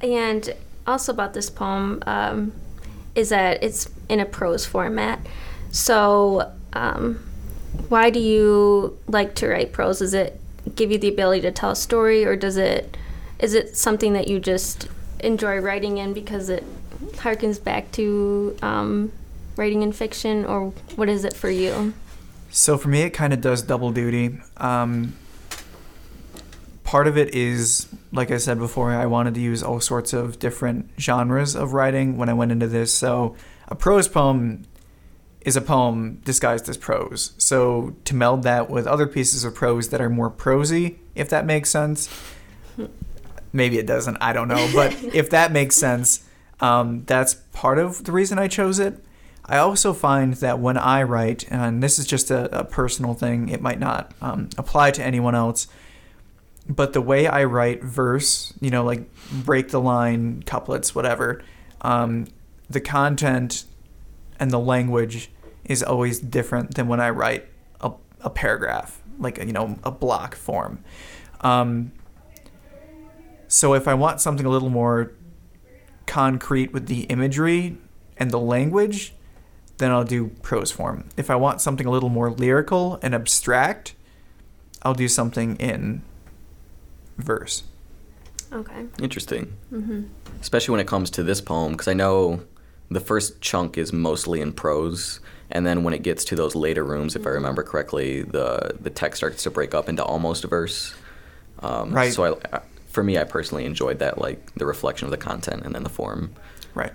And 0.01 0.55
also 0.87 1.13
about 1.13 1.35
this 1.35 1.51
poem 1.51 2.03
um, 2.07 2.53
is 3.15 3.31
that 3.31 3.63
it's 3.63 3.89
in 4.09 4.21
a 4.21 4.25
prose 4.25 4.65
format. 4.65 5.19
So, 5.71 6.53
um, 6.73 7.19
why 7.89 8.11
do 8.11 8.21
you 8.21 8.97
like 9.09 9.35
to 9.37 9.49
write 9.49 9.73
prose? 9.73 10.01
Is 10.01 10.15
it 10.15 10.41
give 10.79 10.91
you 10.91 10.99
the 10.99 11.09
ability 11.09 11.43
to 11.43 11.51
tell 11.51 11.73
a 11.73 11.77
story, 11.77 12.25
or 12.25 12.37
does 12.37 12.57
it 12.57 12.97
is 13.39 13.55
it 13.55 13.77
something 13.77 14.15
that 14.15 14.29
you 14.29 14.41
just 14.41 14.89
enjoy 15.21 15.59
writing 15.59 15.99
in 15.99 16.13
because 16.13 16.49
it 16.49 16.65
harkens 17.17 17.63
back 17.63 17.93
to 17.93 18.57
um, 18.63 19.13
writing 19.57 19.83
in 19.83 19.93
fiction, 19.93 20.45
or 20.45 20.71
what 20.97 21.09
is 21.09 21.25
it 21.25 21.35
for 21.35 21.51
you? 21.51 21.93
So 22.51 22.79
for 22.79 22.89
me, 22.89 23.03
it 23.03 23.11
kind 23.11 23.33
of 23.33 23.41
does 23.41 23.63
double 23.63 23.91
duty. 23.91 24.41
Um, 24.57 25.15
part 26.83 27.07
of 27.07 27.19
it 27.19 27.35
is, 27.35 27.87
like 28.13 28.31
I 28.31 28.39
said 28.39 28.59
before, 28.59 28.93
I 28.93 29.07
wanted 29.07 29.35
to 29.35 29.41
use 29.41 29.63
all 29.63 29.81
sorts 29.81 30.13
of 30.13 30.39
different 30.39 30.91
genres 30.99 31.55
of 31.55 31.75
writing 31.75 32.17
when 32.17 32.29
I 32.29 32.33
went 32.33 32.51
into 32.51 32.67
this. 32.67 32.95
So 32.95 33.37
a 33.69 33.75
prose 33.75 34.09
poem 34.09 34.65
is 35.49 35.57
a 35.57 35.63
poem 35.63 36.21
disguised 36.27 36.69
as 36.69 36.77
prose. 36.77 37.33
So 37.39 37.97
to 38.05 38.15
meld 38.15 38.43
that 38.43 38.69
with 38.69 38.87
other 38.87 39.07
pieces 39.07 39.45
of 39.45 39.55
prose 39.55 39.89
that 39.89 40.01
are 40.01 40.11
more 40.11 40.29
prosy, 40.29 40.99
if 41.15 41.31
that 41.31 41.47
makes 41.47 41.71
sense, 41.71 42.09
maybe 43.53 43.79
it 43.79 43.87
doesn't. 43.87 44.19
I 44.21 44.35
don't 44.35 44.47
know, 44.47 44.71
but 44.75 44.93
if 45.15 45.31
that 45.31 45.51
makes 45.51 45.75
sense, 45.75 46.23
um, 46.61 47.05
that's 47.07 47.35
part 47.53 47.79
of 47.79 48.05
the 48.05 48.13
reason 48.13 48.39
I 48.39 48.47
chose 48.47 48.79
it. 48.79 49.03
I 49.47 49.57
also 49.57 49.95
find 49.95 50.35
that 50.35 50.59
when 50.59 50.77
I 50.77 51.03
write, 51.03 51.51
and 51.51 51.83
this 51.83 51.99
is 51.99 52.07
just 52.07 52.31
a, 52.31 52.61
a 52.61 52.65
personal 52.65 53.15
thing, 53.15 53.49
it 53.49 53.63
might 53.63 53.81
not 53.81 54.13
um, 54.21 54.51
apply 54.59 54.91
to 54.91 55.03
anyone 55.03 55.35
else, 55.35 55.67
but 56.69 56.93
the 56.93 57.01
way 57.01 57.27
I 57.27 57.45
write 57.45 57.83
verse, 57.83 58.53
you 58.61 58.69
know, 58.69 58.85
like 58.85 59.09
break 59.33 59.71
the 59.71 59.81
line, 59.81 60.43
couplets, 60.43 60.95
whatever, 60.95 61.43
um, 61.81 62.27
the 62.69 62.83
content 62.83 63.65
and 64.39 64.51
the 64.51 64.59
language 64.59 65.31
is 65.69 65.83
always 65.83 66.19
different 66.19 66.75
than 66.75 66.89
when 66.89 67.01
I 67.01 67.11
write 67.11 67.47
a, 67.81 67.93
a 68.23 68.31
paragraph, 68.31 69.01
like, 69.19 69.39
you 69.39 69.53
know, 69.53 69.79
a 69.85 69.91
block 69.91 70.35
form. 70.35 70.83
Um, 71.43 71.93
so 73.47 73.75
if 73.75 73.87
I 73.87 73.95
want 73.95 74.21
something 74.21 74.45
a 74.45 74.51
little 74.51 74.71
more 74.71 75.13
concrete 76.07 76.73
with 76.73 76.87
the 76.87 77.03
imagery 77.03 77.77
and 78.17 78.31
the 78.31 78.41
language, 78.41 79.15
then 79.77 79.91
I'll 79.93 80.05
do 80.05 80.29
prose 80.43 80.73
form. 80.73 81.05
If 81.17 81.31
I 81.31 81.37
want 81.37 81.61
something 81.61 81.87
a 81.87 81.91
little 81.91 82.09
more 82.09 82.31
lyrical 82.31 82.99
and 83.03 83.15
abstract, 83.15 83.95
I'll 84.83 84.95
do 84.95 85.07
something 85.09 85.57
in 85.57 86.03
verse. 87.17 87.63
Okay. 88.53 88.87
Interesting. 89.01 89.57
Mm-hmm. 89.73 90.05
Especially 90.41 90.73
when 90.73 90.81
it 90.81 90.87
comes 90.87 91.11
to 91.11 91.23
this 91.23 91.41
poem, 91.41 91.73
because 91.73 91.89
I 91.89 91.93
know 91.93 92.43
the 92.91 93.01
first 93.01 93.41
chunk 93.41 93.77
is 93.77 93.93
mostly 93.93 94.41
in 94.41 94.53
prose, 94.53 95.21
and 95.51 95.67
then 95.67 95.83
when 95.83 95.95
it 95.95 96.03
gets 96.03 96.25
to 96.25 96.37
those 96.37 96.55
later 96.55 96.85
rooms, 96.85 97.17
if 97.17 97.27
I 97.27 97.31
remember 97.31 97.63
correctly, 97.63 98.23
the 98.23 98.77
the 98.81 98.91
text 98.91 99.19
starts 99.19 99.43
to 99.45 99.51
break 99.51 99.75
up 99.75 99.89
into 99.89 100.05
almost 100.05 100.45
verse. 100.45 100.95
Um, 101.61 101.93
Right. 101.93 102.13
So 102.13 102.41
I, 102.53 102.61
for 102.87 103.03
me, 103.03 103.19
I 103.19 103.25
personally 103.25 103.65
enjoyed 103.65 103.99
that, 104.01 104.19
like 104.19 104.55
the 104.55 104.67
reflection 104.67 105.07
of 105.07 105.11
the 105.11 105.17
content 105.19 105.63
and 105.65 105.75
then 105.75 105.83
the 105.85 105.91
form. 105.91 106.33
Right. 106.75 106.93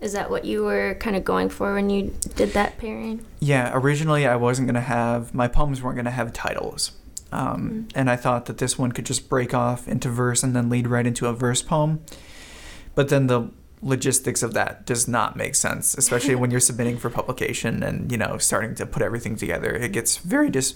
Is 0.00 0.12
that 0.12 0.30
what 0.30 0.44
you 0.44 0.64
were 0.64 0.96
kind 1.00 1.16
of 1.16 1.24
going 1.24 1.48
for 1.48 1.74
when 1.74 1.88
you 1.88 2.14
did 2.36 2.52
that 2.52 2.76
pairing? 2.78 3.24
Yeah, 3.40 3.70
originally 3.74 4.26
I 4.26 4.36
wasn't 4.36 4.68
going 4.68 4.74
to 4.74 4.80
have, 4.82 5.32
my 5.32 5.48
poems 5.48 5.80
weren't 5.82 5.96
going 5.96 6.04
to 6.04 6.10
have 6.10 6.32
titles. 6.32 6.92
Um, 7.32 7.88
And 7.94 8.10
I 8.10 8.16
thought 8.16 8.46
that 8.46 8.58
this 8.58 8.78
one 8.78 8.92
could 8.92 9.06
just 9.06 9.28
break 9.28 9.54
off 9.54 9.88
into 9.88 10.08
verse 10.10 10.42
and 10.42 10.54
then 10.54 10.68
lead 10.68 10.86
right 10.86 11.06
into 11.06 11.26
a 11.26 11.32
verse 11.32 11.62
poem. 11.62 12.00
But 12.94 13.08
then 13.08 13.28
the 13.28 13.50
logistics 13.84 14.42
of 14.42 14.54
that 14.54 14.86
does 14.86 15.06
not 15.06 15.36
make 15.36 15.54
sense, 15.54 15.96
especially 15.96 16.34
when 16.34 16.50
you're 16.50 16.60
submitting 16.60 16.96
for 16.96 17.10
publication 17.10 17.82
and, 17.82 18.10
you 18.10 18.18
know, 18.18 18.38
starting 18.38 18.74
to 18.76 18.86
put 18.86 19.02
everything 19.02 19.36
together. 19.36 19.72
It 19.72 19.92
gets 19.92 20.16
very 20.16 20.50
dis. 20.50 20.74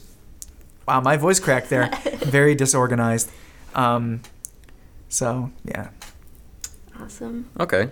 Wow, 0.87 1.01
my 1.01 1.17
voice 1.17 1.41
cracked 1.41 1.71
there. 1.71 1.91
very 2.19 2.55
disorganized. 2.55 3.31
Um, 3.75 4.21
so, 5.09 5.51
yeah. 5.65 5.89
Awesome. 7.01 7.51
Okay. 7.59 7.91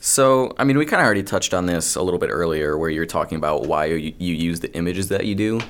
So, 0.00 0.54
I 0.58 0.64
mean, 0.64 0.78
we 0.78 0.84
kind 0.84 1.00
of 1.00 1.06
already 1.06 1.22
touched 1.22 1.54
on 1.54 1.66
this 1.66 1.96
a 1.96 2.02
little 2.02 2.20
bit 2.20 2.30
earlier, 2.30 2.76
where 2.76 2.90
you're 2.90 3.06
talking 3.06 3.36
about 3.36 3.66
why 3.66 3.86
you, 3.86 4.14
you 4.18 4.34
use 4.34 4.60
the 4.60 4.72
images 4.74 5.08
that 5.08 5.26
you 5.26 5.34
do. 5.34 5.60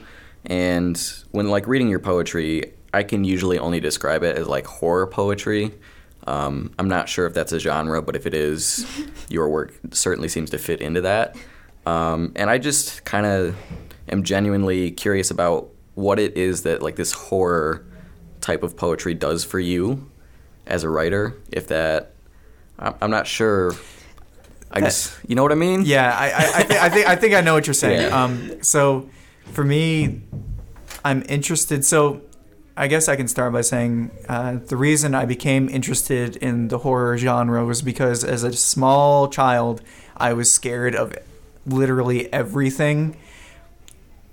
And 0.46 0.98
when 1.32 1.48
like 1.48 1.66
reading 1.66 1.88
your 1.88 1.98
poetry, 1.98 2.72
I 2.94 3.02
can 3.02 3.24
usually 3.24 3.58
only 3.58 3.80
describe 3.80 4.22
it 4.22 4.36
as 4.36 4.46
like 4.46 4.66
horror 4.66 5.06
poetry. 5.06 5.72
Um, 6.26 6.72
I'm 6.78 6.88
not 6.88 7.08
sure 7.08 7.26
if 7.26 7.34
that's 7.34 7.52
a 7.52 7.58
genre, 7.60 8.02
but 8.02 8.16
if 8.16 8.26
it 8.26 8.34
is, 8.34 8.84
your 9.28 9.48
work 9.48 9.74
certainly 9.92 10.28
seems 10.28 10.50
to 10.50 10.58
fit 10.58 10.80
into 10.80 11.00
that. 11.02 11.36
Um, 11.86 12.32
and 12.36 12.50
I 12.50 12.58
just 12.58 13.04
kind 13.04 13.26
of 13.26 13.56
am 14.08 14.24
genuinely 14.24 14.90
curious 14.90 15.30
about 15.30 15.68
what 15.94 16.18
it 16.18 16.36
is 16.36 16.62
that 16.62 16.82
like 16.82 16.96
this 16.96 17.12
horror 17.12 17.84
type 18.40 18.62
of 18.62 18.76
poetry 18.76 19.14
does 19.14 19.44
for 19.44 19.60
you 19.60 20.10
as 20.66 20.82
a 20.82 20.88
writer. 20.88 21.34
If 21.52 21.68
that, 21.68 22.12
I'm 22.78 22.94
I'm 23.00 23.10
not 23.10 23.26
sure. 23.28 23.72
I 24.70 24.80
That- 24.80 24.86
guess 24.86 25.16
you 25.28 25.36
know 25.36 25.42
what 25.44 25.52
I 25.52 25.56
mean. 25.56 25.82
Yeah, 25.84 26.12
I, 26.12 26.26
I, 26.26 26.36
I, 26.38 26.62
think, 26.64 26.82
I 26.82 26.88
think 26.90 27.06
I 27.08 27.16
think 27.16 27.34
I 27.34 27.40
know 27.40 27.54
what 27.54 27.66
you're 27.68 27.74
saying. 27.74 28.02
Yeah. 28.02 28.24
Um, 28.24 28.62
so 28.62 29.08
for 29.52 29.62
me, 29.62 30.22
I'm 31.04 31.22
interested. 31.28 31.84
So 31.84 32.20
I 32.76 32.88
guess 32.88 33.08
I 33.08 33.16
can 33.16 33.26
start 33.26 33.54
by 33.54 33.62
saying 33.62 34.10
uh, 34.28 34.58
the 34.66 34.76
reason 34.76 35.14
I 35.14 35.24
became 35.24 35.68
interested 35.70 36.36
in 36.36 36.68
the 36.68 36.78
horror 36.78 37.16
genre 37.16 37.64
was 37.64 37.80
because 37.80 38.22
as 38.22 38.42
a 38.42 38.52
small 38.52 39.28
child, 39.28 39.80
I 40.16 40.34
was 40.34 40.52
scared 40.52 40.94
of 40.94 41.16
literally 41.64 42.30
everything. 42.32 43.16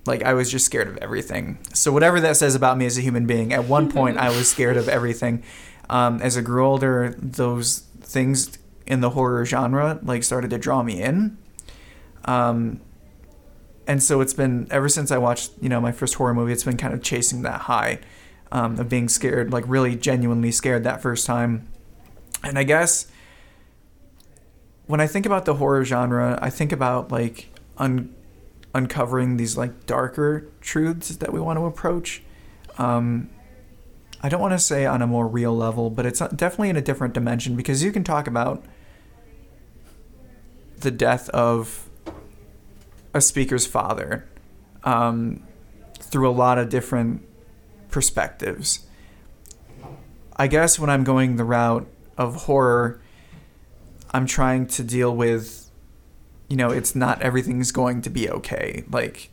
Like 0.05 0.23
I 0.23 0.33
was 0.33 0.51
just 0.51 0.65
scared 0.65 0.89
of 0.89 0.97
everything. 0.97 1.57
So 1.73 1.93
whatever 1.93 2.19
that 2.19 2.35
says 2.35 2.53
about 2.53 2.77
me 2.77 2.85
as 2.85 2.97
a 2.97 3.01
human 3.01 3.25
being, 3.25 3.53
at 3.53 3.63
one 3.63 3.89
point 3.93 4.17
I 4.17 4.29
was 4.29 4.49
scared 4.49 4.75
of 4.75 4.89
everything. 4.89 5.41
Um, 5.89 6.21
as 6.21 6.37
I 6.37 6.41
grew 6.41 6.65
older, 6.65 7.15
those 7.17 7.79
things 8.01 8.57
in 8.85 8.99
the 8.99 9.11
horror 9.11 9.45
genre 9.45 9.99
like 10.03 10.21
started 10.23 10.49
to 10.49 10.57
draw 10.57 10.83
me 10.83 11.01
in. 11.01 11.37
Um, 12.25 12.81
and 13.87 14.03
so 14.03 14.19
it's 14.19 14.33
been 14.33 14.67
ever 14.69 14.89
since 14.89 15.11
I 15.11 15.17
watched 15.17 15.51
you 15.61 15.69
know 15.69 15.79
my 15.79 15.93
first 15.93 16.15
horror 16.15 16.33
movie. 16.33 16.51
It's 16.51 16.65
been 16.65 16.77
kind 16.77 16.93
of 16.93 17.01
chasing 17.01 17.43
that 17.43 17.61
high 17.61 17.99
um, 18.53 18.79
of 18.79 18.87
being 18.87 19.09
scared, 19.09 19.51
like 19.51 19.65
really 19.67 19.95
genuinely 19.95 20.51
scared 20.51 20.83
that 20.85 21.01
first 21.01 21.25
time. 21.25 21.67
And 22.43 22.57
I 22.57 22.63
guess 22.63 23.07
when 24.85 25.01
I 25.01 25.07
think 25.07 25.25
about 25.25 25.45
the 25.45 25.55
horror 25.55 25.83
genre, 25.83 26.37
I 26.41 26.51
think 26.51 26.71
about 26.71 27.11
like 27.11 27.49
un- 27.77 28.13
uncovering 28.75 29.37
these 29.37 29.57
like 29.57 29.87
darker 29.87 30.47
truths 30.61 31.15
that 31.15 31.33
we 31.33 31.39
want 31.39 31.57
to 31.57 31.65
approach. 31.65 32.21
Um, 32.77 33.29
I 34.21 34.29
don't 34.29 34.39
want 34.39 34.53
to 34.53 34.59
say 34.59 34.85
on 34.85 35.01
a 35.01 35.07
more 35.07 35.27
real 35.27 35.55
level, 35.55 35.89
but 35.89 36.05
it's 36.05 36.19
definitely 36.19 36.69
in 36.69 36.77
a 36.77 36.81
different 36.81 37.15
dimension 37.15 37.55
because 37.55 37.83
you 37.83 37.91
can 37.91 38.03
talk 38.03 38.27
about 38.27 38.63
the 40.79 40.91
death 40.91 41.27
of 41.29 41.89
a 43.15 43.21
speaker's 43.21 43.65
father 43.65 44.27
um, 44.83 45.41
through 45.99 46.29
a 46.29 46.31
lot 46.31 46.59
of 46.59 46.69
different 46.69 47.25
perspectives. 47.93 48.85
I 50.35 50.47
guess 50.47 50.79
when 50.79 50.89
I'm 50.89 51.03
going 51.03 51.37
the 51.37 51.45
route 51.45 51.87
of 52.17 52.35
horror, 52.43 52.99
I'm 54.11 54.25
trying 54.25 54.67
to 54.67 54.83
deal 54.83 55.15
with, 55.15 55.69
you 56.49 56.57
know, 56.57 56.71
it's 56.71 56.95
not 56.95 57.21
everything's 57.21 57.71
going 57.71 58.01
to 58.01 58.09
be 58.09 58.29
okay. 58.29 58.83
Like, 58.89 59.29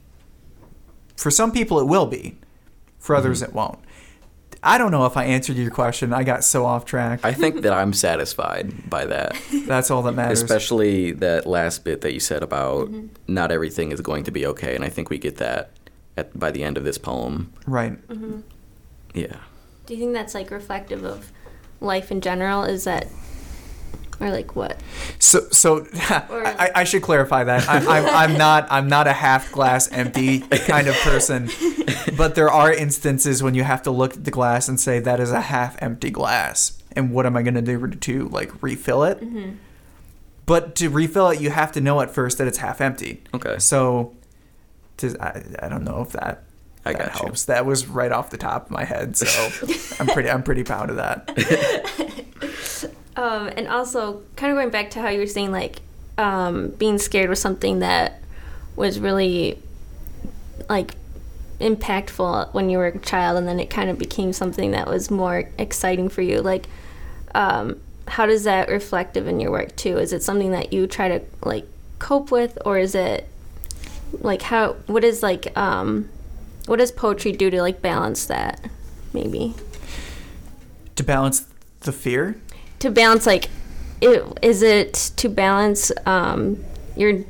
for 1.17 1.31
some 1.31 1.53
people, 1.53 1.81
it 1.81 1.87
will 1.87 2.07
be, 2.07 2.37
for 2.99 3.17
others, 3.17 3.41
mm-hmm. 3.41 3.51
it 3.51 3.55
won't. 3.55 3.79
I 4.63 4.77
don't 4.77 4.91
know 4.91 5.07
if 5.07 5.17
I 5.17 5.25
answered 5.25 5.57
your 5.57 5.71
question. 5.71 6.13
I 6.13 6.23
got 6.23 6.45
so 6.45 6.67
off 6.67 6.85
track. 6.85 7.21
I 7.25 7.33
think 7.33 7.63
that 7.63 7.73
I'm 7.73 7.95
satisfied 7.95 8.91
by 8.91 9.07
that, 9.07 9.35
That's 9.67 9.91
all 9.91 10.03
that 10.03 10.13
matters. 10.13 10.43
especially 10.43 11.13
that 11.13 11.47
last 11.47 11.83
bit 11.83 12.03
that 12.03 12.13
you 12.13 12.21
said 12.21 12.43
about 12.43 12.89
mm-hmm. 12.89 13.07
not 13.27 13.51
everything 13.51 13.91
is 13.91 14.03
going 14.03 14.25
to 14.25 14.31
be 14.31 14.45
okay, 14.47 14.75
and 14.75 14.85
I 14.85 14.91
think 14.91 15.09
we 15.09 15.17
get 15.17 15.39
that 15.39 15.71
at 16.21 16.39
by 16.39 16.51
the 16.51 16.63
end 16.63 16.77
of 16.77 16.85
this 16.85 16.99
poem. 16.99 17.53
right. 17.67 17.93
hmm 18.09 18.41
Yeah. 19.15 19.37
Do 19.87 19.95
you 19.95 20.01
think 20.01 20.13
that's 20.15 20.35
like 20.35 20.51
reflective 20.53 21.05
of 21.05 21.33
life 21.81 22.13
in 22.13 22.21
general? 22.21 22.63
Is 22.63 22.85
that, 22.85 23.09
or 24.21 24.31
like 24.31 24.55
what? 24.55 24.79
So, 25.19 25.49
so 25.51 25.79
Or- 26.31 26.47
I, 26.47 26.71
I 26.77 26.85
should 26.85 27.03
clarify 27.03 27.43
that 27.45 27.69
I, 27.69 27.79
I'm, 27.99 28.07
I'm 28.33 28.39
not 28.39 28.69
I'm 28.71 28.89
not 28.89 29.07
a 29.09 29.13
half 29.13 29.51
glass 29.51 29.91
empty 29.91 30.41
kind 30.41 30.87
of 30.87 30.95
person, 30.97 31.51
but 32.17 32.35
there 32.37 32.51
are 32.51 32.73
instances 32.73 33.43
when 33.43 33.55
you 33.55 33.65
have 33.65 33.83
to 33.83 33.91
look 33.91 34.15
at 34.17 34.25
the 34.25 34.31
glass 34.31 34.69
and 34.69 34.79
say 34.79 35.01
that 35.01 35.19
is 35.21 35.33
a 35.33 35.41
half 35.41 35.77
empty 35.83 36.11
glass, 36.11 36.81
and 36.93 37.13
what 37.13 37.27
am 37.27 37.37
I 37.37 37.43
going 37.43 37.55
to 37.55 37.63
do 37.63 37.89
to 37.89 38.29
like 38.29 38.63
refill 38.63 39.03
it? 39.05 39.19
hmm 39.19 39.51
But 40.47 40.75
to 40.77 40.89
refill 40.89 41.29
it, 41.31 41.41
you 41.41 41.51
have 41.51 41.73
to 41.73 41.81
know 41.81 42.01
at 42.01 42.11
first 42.11 42.39
that 42.39 42.47
it's 42.47 42.59
half 42.59 42.81
empty. 42.81 43.23
Okay. 43.35 43.59
So, 43.59 44.15
to, 45.01 45.17
I, 45.21 45.67
I 45.67 45.69
don't 45.69 45.85
know 45.85 46.03
if 46.03 46.13
that 46.13 46.45
I 46.85 46.93
that 46.93 46.99
got 46.99 47.15
you. 47.15 47.21
helps. 47.27 47.45
That 47.47 47.67
was 47.67 47.87
right 47.87 48.13
off 48.13 48.31
the 48.31 48.39
top 48.39 48.67
of 48.67 48.71
my 48.71 48.85
head, 48.85 49.17
so 49.17 49.27
I'm 50.01 50.07
pretty 50.07 50.31
I'm 50.31 50.43
pretty 50.43 50.65
proud 50.65 50.91
of 50.91 50.97
that. 50.97 51.31
Um, 53.17 53.51
and 53.55 53.69
also, 53.69 54.23
kind 54.37 54.51
of 54.51 54.57
going 54.57 54.71
back 54.71 54.91
to 54.93 55.03
how 55.03 55.09
you 55.09 55.19
were 55.19 55.27
saying, 55.27 55.53
like, 55.53 55.81
um, 56.17 56.69
being 56.71 56.97
scared 56.97 57.29
was 57.29 57.39
something 57.39 57.81
that 57.81 58.23
was 58.77 58.99
really, 58.99 59.59
like, 60.71 60.95
impactful 61.61 62.55
when 62.55 62.71
you 62.71 62.79
were 62.79 62.87
a 62.87 62.99
child, 62.99 63.37
and 63.37 63.47
then 63.47 63.61
it 63.61 63.69
kind 63.69 63.91
of 63.91 63.99
became 63.99 64.33
something 64.33 64.71
that 64.71 64.87
was 64.87 65.11
more 65.11 65.51
exciting 65.59 66.09
for 66.09 66.23
you. 66.23 66.41
Like, 66.41 66.67
um, 67.35 67.79
how 68.09 68.25
does 68.25 68.45
that 68.45 68.71
reflective 68.71 69.29
in 69.29 69.39
your 69.39 69.51
work 69.51 69.77
too? 69.77 69.99
Is 69.99 70.15
it 70.15 70.23
something 70.23 70.53
that 70.53 70.73
you 70.73 70.87
try 70.87 71.09
to 71.09 71.23
like 71.45 71.67
cope 71.99 72.31
with, 72.31 72.57
or 72.65 72.79
is 72.79 72.95
it 72.95 73.29
like 74.13 74.43
how? 74.43 74.75
What 74.87 75.05
is 75.05 75.23
like 75.23 75.57
um, 75.57 76.09
what 76.67 76.79
does 76.79 76.93
poetry 76.93 77.33
do 77.33 77.51
to 77.51 77.61
like 77.61 77.83
balance 77.83 78.27
that? 78.27 78.61
Maybe 79.13 79.55
To 80.97 81.03
balance 81.03 81.47
the 81.81 81.93
fear, 81.93 82.41
to 82.79 82.91
balance 82.91 83.27
like, 83.27 83.49
it, 84.01 84.23
is 84.43 84.63
it 84.63 84.95
to 85.17 85.29
balance 85.29 85.91
um, 86.07 86.63
your 86.97 87.25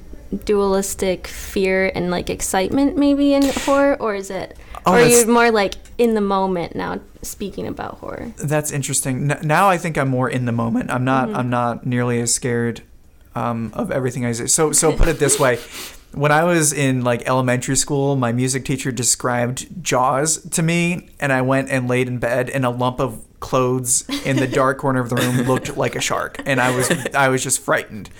dualistic 0.45 1.27
fear 1.27 1.91
and 1.95 2.11
like 2.11 2.29
excitement 2.31 2.97
maybe 2.97 3.33
in 3.33 3.49
horror, 3.49 3.97
or 4.01 4.15
is 4.15 4.31
it? 4.31 4.57
Oh, 4.87 4.93
or 4.93 4.99
are 4.99 5.05
you 5.05 5.27
more 5.27 5.51
like 5.51 5.75
in 5.99 6.15
the 6.15 6.21
moment 6.21 6.75
now 6.75 7.01
speaking 7.23 7.67
about 7.67 7.99
horror? 7.99 8.33
That's 8.37 8.71
interesting. 8.73 9.31
N- 9.31 9.41
now 9.47 9.69
I 9.69 9.79
think 9.79 9.97
I'm 9.97 10.09
more 10.09 10.29
in 10.29 10.45
the 10.47 10.53
moment. 10.53 10.91
I'm 10.91 11.05
not. 11.05 11.35
I'm 11.35 11.51
not 11.51 11.87
nearly 11.87 12.21
as 12.21 12.33
scared 12.35 12.83
um, 13.35 13.73
of 13.75 13.91
everything 13.91 14.25
I 14.27 14.33
say. 14.33 14.47
So 14.47 14.73
so 14.73 14.95
put 14.97 15.09
it 15.09 15.19
this 15.19 15.39
way. 15.39 15.59
When 16.13 16.33
I 16.33 16.43
was 16.45 16.73
in 16.73 17.03
like 17.05 17.29
elementary 17.29 17.77
school, 17.77 18.17
my 18.17 18.33
music 18.33 18.65
teacher 18.65 18.91
described 18.91 19.83
Jaws 19.83 20.43
to 20.51 20.63
me, 20.63 21.11
and 21.21 21.33
I 21.33 21.43
went 21.43 21.71
and 21.71 21.89
laid 21.89 22.09
in 22.09 22.19
bed, 22.19 22.51
and 22.51 22.65
a 22.65 22.71
lump 22.71 23.01
of 23.01 23.25
clothes 23.39 24.09
in 24.27 24.37
the 24.37 24.47
dark 24.49 24.79
corner 24.85 25.01
of 25.01 25.09
the 25.09 25.17
room 25.17 25.47
looked 25.47 25.77
like 25.77 25.95
a 25.95 26.01
shark, 26.01 26.41
and 26.47 26.61
I 26.61 26.75
was 26.75 26.91
I 27.15 27.29
was 27.29 27.43
just 27.43 27.61
frightened. 27.61 28.11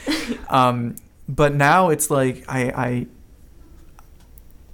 Um, 0.49 0.97
but 1.29 1.55
now 1.55 1.89
it's 1.91 2.11
like 2.11 2.45
I, 2.49 2.61
I 2.71 3.07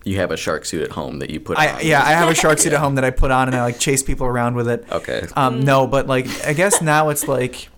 You 0.05 0.17
have 0.19 0.31
a 0.31 0.37
shark 0.37 0.65
suit 0.67 0.83
at 0.83 0.93
home 0.93 1.19
that 1.21 1.31
you 1.31 1.41
put 1.41 1.59
I 1.59 1.73
on. 1.73 1.87
yeah 1.87 2.03
I 2.03 2.11
have 2.13 2.29
a 2.29 2.35
shark 2.35 2.59
suit 2.59 2.73
at 2.75 2.81
home 2.81 2.97
that 2.97 3.05
I 3.05 3.11
put 3.11 3.31
on, 3.31 3.49
and 3.49 3.57
I 3.57 3.63
like 3.63 3.79
chase 3.79 4.03
people 4.03 4.27
around 4.27 4.57
with 4.57 4.69
it. 4.69 4.85
Okay. 4.93 5.27
Um, 5.35 5.61
no, 5.61 5.87
but 5.87 6.07
like 6.07 6.27
I 6.47 6.53
guess 6.53 6.83
now 6.83 7.09
it's 7.09 7.27
like 7.27 7.69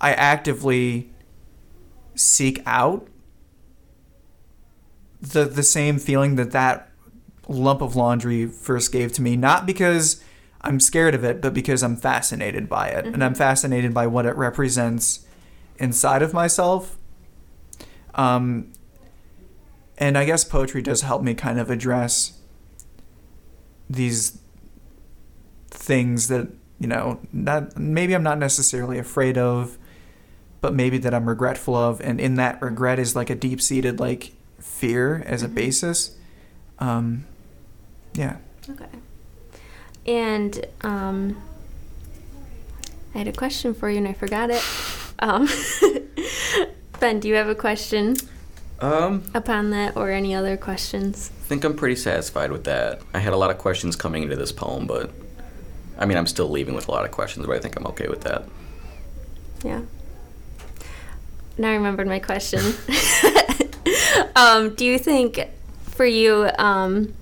I 0.00 0.12
actively 0.12 1.10
seek 2.14 2.62
out 2.64 3.08
the 5.20 5.44
the 5.44 5.62
same 5.62 5.98
feeling 5.98 6.36
that 6.36 6.52
that 6.52 6.90
lump 7.48 7.80
of 7.80 7.96
laundry 7.96 8.46
first 8.46 8.92
gave 8.92 9.12
to 9.12 9.22
me, 9.22 9.36
not 9.36 9.66
because 9.66 10.22
I'm 10.60 10.80
scared 10.80 11.14
of 11.14 11.24
it, 11.24 11.40
but 11.40 11.54
because 11.54 11.82
I'm 11.82 11.96
fascinated 11.96 12.68
by 12.68 12.88
it, 12.88 13.06
and 13.06 13.22
I'm 13.24 13.34
fascinated 13.34 13.94
by 13.94 14.06
what 14.06 14.26
it 14.26 14.36
represents 14.36 15.26
inside 15.76 16.22
of 16.22 16.32
myself. 16.32 16.96
Um, 18.14 18.72
and 19.96 20.18
I 20.18 20.24
guess 20.24 20.44
poetry 20.44 20.82
does 20.82 21.02
help 21.02 21.22
me 21.22 21.34
kind 21.34 21.58
of 21.58 21.70
address 21.70 22.38
these 23.88 24.38
things 25.70 26.28
that 26.28 26.48
you 26.78 26.86
know 26.86 27.20
not 27.32 27.76
maybe 27.76 28.14
I'm 28.14 28.22
not 28.22 28.38
necessarily 28.38 28.98
afraid 28.98 29.38
of 29.38 29.78
but 30.60 30.74
maybe 30.74 30.98
that 30.98 31.14
I'm 31.14 31.28
regretful 31.28 31.74
of. 31.74 32.00
And 32.00 32.20
in 32.20 32.34
that 32.34 32.60
regret 32.60 32.98
is 32.98 33.14
like 33.14 33.30
a 33.30 33.34
deep-seated 33.34 34.00
like 34.00 34.32
fear 34.58 35.22
as 35.26 35.42
a 35.42 35.48
basis 35.48 36.16
um 36.78 37.24
yeah 38.14 38.36
Okay. 38.70 38.84
And 40.06 40.66
um, 40.82 41.40
I 43.14 43.18
had 43.18 43.28
a 43.28 43.32
question 43.32 43.72
for 43.72 43.88
you 43.90 43.96
and 43.98 44.06
I 44.08 44.12
forgot 44.12 44.50
it. 44.50 44.62
Um, 45.20 45.48
ben, 47.00 47.18
do 47.20 47.28
you 47.28 47.34
have 47.34 47.48
a 47.48 47.54
question 47.54 48.16
Um, 48.80 49.22
upon 49.34 49.70
that 49.70 49.96
or 49.96 50.10
any 50.10 50.34
other 50.34 50.56
questions? 50.58 51.30
I 51.44 51.44
think 51.48 51.64
I'm 51.64 51.74
pretty 51.76 51.96
satisfied 51.96 52.52
with 52.52 52.64
that. 52.64 53.00
I 53.14 53.20
had 53.20 53.32
a 53.32 53.36
lot 53.38 53.50
of 53.50 53.56
questions 53.58 53.96
coming 53.96 54.22
into 54.22 54.36
this 54.36 54.52
poem, 54.52 54.86
but 54.86 55.10
I 55.98 56.04
mean, 56.04 56.18
I'm 56.18 56.26
still 56.26 56.48
leaving 56.50 56.74
with 56.74 56.88
a 56.88 56.90
lot 56.90 57.04
of 57.06 57.10
questions, 57.10 57.46
but 57.46 57.56
I 57.56 57.58
think 57.58 57.76
I'm 57.76 57.86
okay 57.88 58.08
with 58.08 58.20
that. 58.22 58.44
Yeah. 59.64 59.80
Now 61.56 61.70
I 61.70 61.74
remembered 61.74 62.06
my 62.06 62.18
question. 62.18 62.60
um, 64.38 64.74
do 64.74 64.84
you 64.84 64.98
think 64.98 65.48
for 65.82 66.06
you 66.06 66.48
um, 66.58 67.12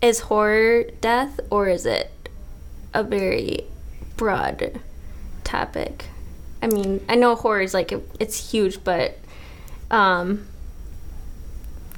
is 0.00 0.20
horror 0.20 0.84
death 1.00 1.40
or 1.50 1.68
is 1.68 1.84
it 1.86 2.10
a 2.94 3.02
very 3.02 3.64
broad 4.16 4.80
topic? 5.42 6.06
I 6.62 6.68
mean, 6.68 7.04
I 7.08 7.16
know 7.16 7.34
horror 7.34 7.62
is 7.62 7.74
like 7.74 7.92
it's 8.20 8.52
huge, 8.52 8.84
but 8.84 9.18
um, 9.90 10.46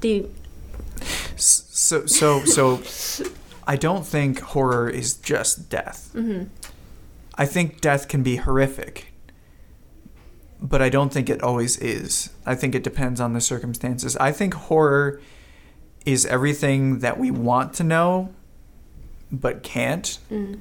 do 0.01 0.09
you, 0.09 0.35
so 1.37 2.07
so 2.07 2.45
so 2.45 2.81
I 3.67 3.77
don't 3.77 4.07
think 4.07 4.41
horror 4.41 4.89
is 4.89 5.15
just 5.15 5.69
death 5.69 6.11
mhm. 6.15 6.49
I 7.37 7.47
think 7.47 7.81
death 7.81 8.09
can 8.09 8.23
be 8.23 8.37
horrific 8.37 9.14
but 10.61 10.81
I 10.81 10.89
don't 10.89 11.13
think 11.13 11.29
it 11.29 11.43
always 11.43 11.77
is 11.79 12.31
I 12.47 12.55
think 12.55 12.75
it 12.75 12.83
depends 12.83 13.21
on 13.21 13.33
the 13.33 13.41
circumstances 13.41 14.17
I 14.17 14.33
think 14.33 14.55
horror 14.55 15.21
is 16.07 16.27
everything 16.27 17.01
that 17.01 17.19
we 17.19 17.31
want 17.31 17.75
to 17.75 17.85
know 17.85 18.33
but 19.31 19.63
can't 19.63 20.19
Mm. 20.31 20.61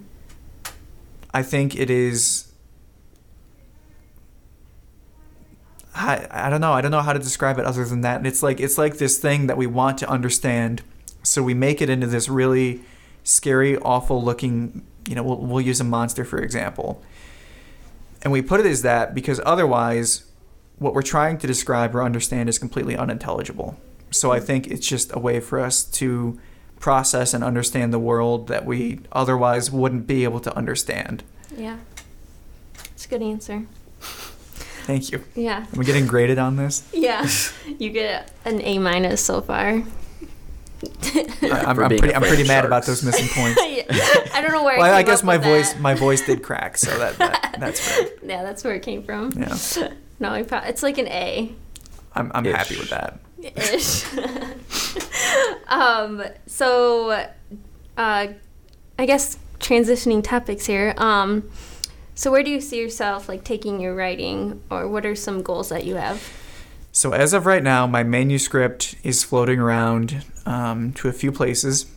I 1.34 1.41
think 1.41 1.75
it 1.75 1.89
is. 1.89 2.51
I, 5.95 6.27
I 6.29 6.49
don't 6.49 6.62
know. 6.62 6.73
I 6.73 6.82
don't 6.82 6.91
know 6.91 7.01
how 7.01 7.13
to 7.13 7.19
describe 7.19 7.58
it 7.60 7.65
other 7.65 7.86
than 7.86 8.01
that. 8.01 8.17
And 8.17 8.27
It's 8.27 8.43
like 8.43 8.60
it's 8.60 8.77
like 8.77 8.97
this 8.97 9.17
thing 9.17 9.47
that 9.47 9.58
we 9.58 9.67
want 9.67 9.97
to 9.99 10.10
understand, 10.10 10.84
so 11.23 11.41
we 11.41 11.53
make 11.53 11.82
it 11.82 11.89
into 11.89 12.08
this 12.08 12.29
really 12.29 12.82
scary, 13.23 13.77
awful 13.77 14.23
looking. 14.23 14.86
You 15.08 15.15
know, 15.15 15.23
we'll, 15.23 15.38
we'll 15.38 15.62
use 15.62 15.79
a 15.79 15.84
monster 15.84 16.23
for 16.23 16.39
example, 16.39 17.01
and 18.23 18.31
we 18.31 18.41
put 18.41 18.59
it 18.59 18.65
as 18.65 18.81
that 18.81 19.13
because 19.13 19.39
otherwise, 19.45 20.25
what 20.79 20.93
we're 20.93 21.01
trying 21.01 21.38
to 21.38 21.47
describe 21.47 21.95
or 21.95 22.01
understand 22.03 22.49
is 22.49 22.57
completely 22.57 22.97
unintelligible. 22.97 23.77
So 24.12 24.31
I 24.31 24.39
think 24.39 24.67
it's 24.67 24.88
just 24.88 25.13
a 25.15 25.19
way 25.19 25.39
for 25.39 25.59
us 25.59 25.83
to 25.83 26.39
process 26.79 27.33
and 27.33 27.43
understand 27.43 27.93
the 27.93 27.99
world 27.99 28.47
that 28.47 28.65
we 28.65 28.99
otherwise 29.12 29.71
wouldn't 29.71 30.05
be 30.07 30.23
able 30.23 30.39
to 30.41 30.55
understand. 30.55 31.23
yeah, 31.55 31.77
it's 32.93 33.05
a 33.05 33.09
good 33.09 33.21
answer. 33.21 33.63
Thank 34.86 35.12
you. 35.12 35.23
Yeah, 35.33 35.65
Am 35.73 35.79
I 35.79 35.83
getting 35.83 36.05
graded 36.07 36.38
on 36.38 36.57
this? 36.57 36.83
yeah, 36.93 37.25
you 37.79 37.89
get 37.91 38.31
an 38.43 38.62
A 38.62 38.79
minus 38.79 39.23
so 39.23 39.39
far. 39.41 39.81
I, 41.15 41.63
I'm, 41.67 41.80
I'm 41.80 41.89
pretty. 41.89 42.13
I'm 42.15 42.21
pretty 42.21 42.41
of 42.41 42.47
mad 42.47 42.65
about 42.65 42.86
those 42.86 43.04
missing 43.04 43.28
points. 43.32 43.60
I 43.62 44.39
don't 44.41 44.52
know 44.52 44.63
where. 44.63 44.78
well, 44.78 44.93
I, 44.93 44.97
I 44.99 45.04
guess 45.04 45.19
up 45.19 45.26
my 45.26 45.38
with 45.38 45.45
voice, 45.45 45.73
that. 45.73 45.82
my 45.82 45.93
voice 45.93 46.26
did 46.26 46.41
crack, 46.43 46.78
so 46.78 46.97
that, 46.97 47.17
that 47.17 47.56
that's 47.60 47.80
fair. 47.80 48.08
Yeah, 48.23 48.43
that's 48.43 48.63
where 48.63 48.76
it 48.76 48.82
came 48.82 49.04
from. 49.04 49.32
Yeah, 49.34 49.56
No, 50.19 50.34
it's 50.34 50.84
like 50.84 50.97
an 50.97 51.08
A. 51.08 51.54
I'm 52.15 52.32
I'm 52.34 52.45
Ish. 52.45 52.56
happy 52.56 52.78
with 52.78 52.89
that. 52.89 53.19
Ish. 53.41 54.06
um. 55.67 56.23
So, 56.47 57.12
uh, 57.97 58.28
I 58.99 59.06
guess 59.06 59.38
transitioning 59.60 60.23
topics 60.23 60.65
here. 60.65 60.93
Um. 60.97 61.49
So, 62.15 62.32
where 62.32 62.43
do 62.43 62.52
you 62.52 62.62
see 62.62 62.80
yourself 62.80 63.28
like 63.28 63.43
taking 63.43 63.80
your 63.82 63.95
writing, 63.95 64.62
or 64.69 64.88
what 64.88 65.06
are 65.06 65.15
some 65.15 65.41
goals 65.41 65.69
that 65.69 65.86
you 65.86 65.95
have? 65.95 66.21
So 66.95 67.12
as 67.12 67.34
of 67.34 67.47
right 67.47 67.63
now, 67.63 67.88
my 67.88 68.03
manuscript 68.03 68.93
is 69.01 69.23
floating 69.23 69.60
around 69.60 70.23
um, 70.45 70.93
to 70.93 71.08
a 71.08 71.12
few 71.12 71.32
places. 71.32 71.88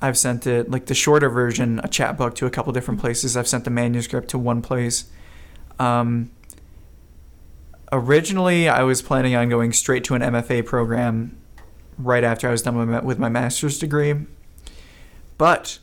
I've 0.00 0.16
sent 0.16 0.46
it 0.46 0.70
like 0.70 0.86
the 0.86 0.94
shorter 0.94 1.28
version, 1.28 1.82
a 1.84 1.88
chapbook, 1.88 2.34
to 2.36 2.46
a 2.46 2.50
couple 2.50 2.72
different 2.72 3.00
places. 3.00 3.36
I've 3.36 3.46
sent 3.46 3.64
the 3.64 3.70
manuscript 3.70 4.28
to 4.28 4.38
one 4.38 4.62
place. 4.62 5.04
Um, 5.78 6.30
originally, 7.92 8.66
I 8.66 8.82
was 8.82 9.02
planning 9.02 9.34
on 9.34 9.50
going 9.50 9.74
straight 9.74 10.04
to 10.04 10.14
an 10.14 10.22
MFA 10.22 10.64
program 10.64 11.36
right 11.98 12.24
after 12.24 12.48
I 12.48 12.52
was 12.52 12.62
done 12.62 12.78
with 12.78 12.88
my, 12.88 13.00
with 13.00 13.18
my 13.18 13.28
master's 13.28 13.78
degree, 13.78 14.14
but 15.36 15.80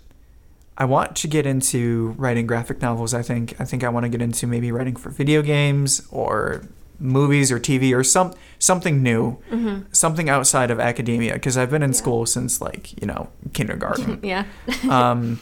I 0.79 0.85
want 0.85 1.15
to 1.17 1.27
get 1.27 1.45
into 1.45 2.15
writing 2.17 2.47
graphic 2.47 2.81
novels. 2.81 3.13
I 3.13 3.21
think 3.21 3.55
I 3.61 3.65
think 3.65 3.83
I 3.83 3.89
want 3.89 4.05
to 4.05 4.09
get 4.09 4.21
into 4.23 4.47
maybe 4.47 4.71
writing 4.71 4.95
for 4.95 5.11
video 5.11 5.43
games 5.43 6.07
or 6.09 6.63
movies 7.03 7.51
or 7.51 7.59
TV 7.59 7.93
or 7.95 8.03
some 8.03 8.33
something 8.59 9.03
new, 9.03 9.37
Mm-hmm. 9.51 9.81
something 9.91 10.29
outside 10.29 10.71
of 10.71 10.79
academia 10.79 11.33
because 11.33 11.57
I've 11.57 11.69
been 11.69 11.83
in 11.83 11.91
Yeah. 11.91 11.97
school 11.97 12.25
since 12.25 12.61
like 12.61 12.99
you 12.99 13.05
know 13.07 13.29
kindergarten. 13.53 14.19
yeah. 14.23 14.45
um, 14.89 15.39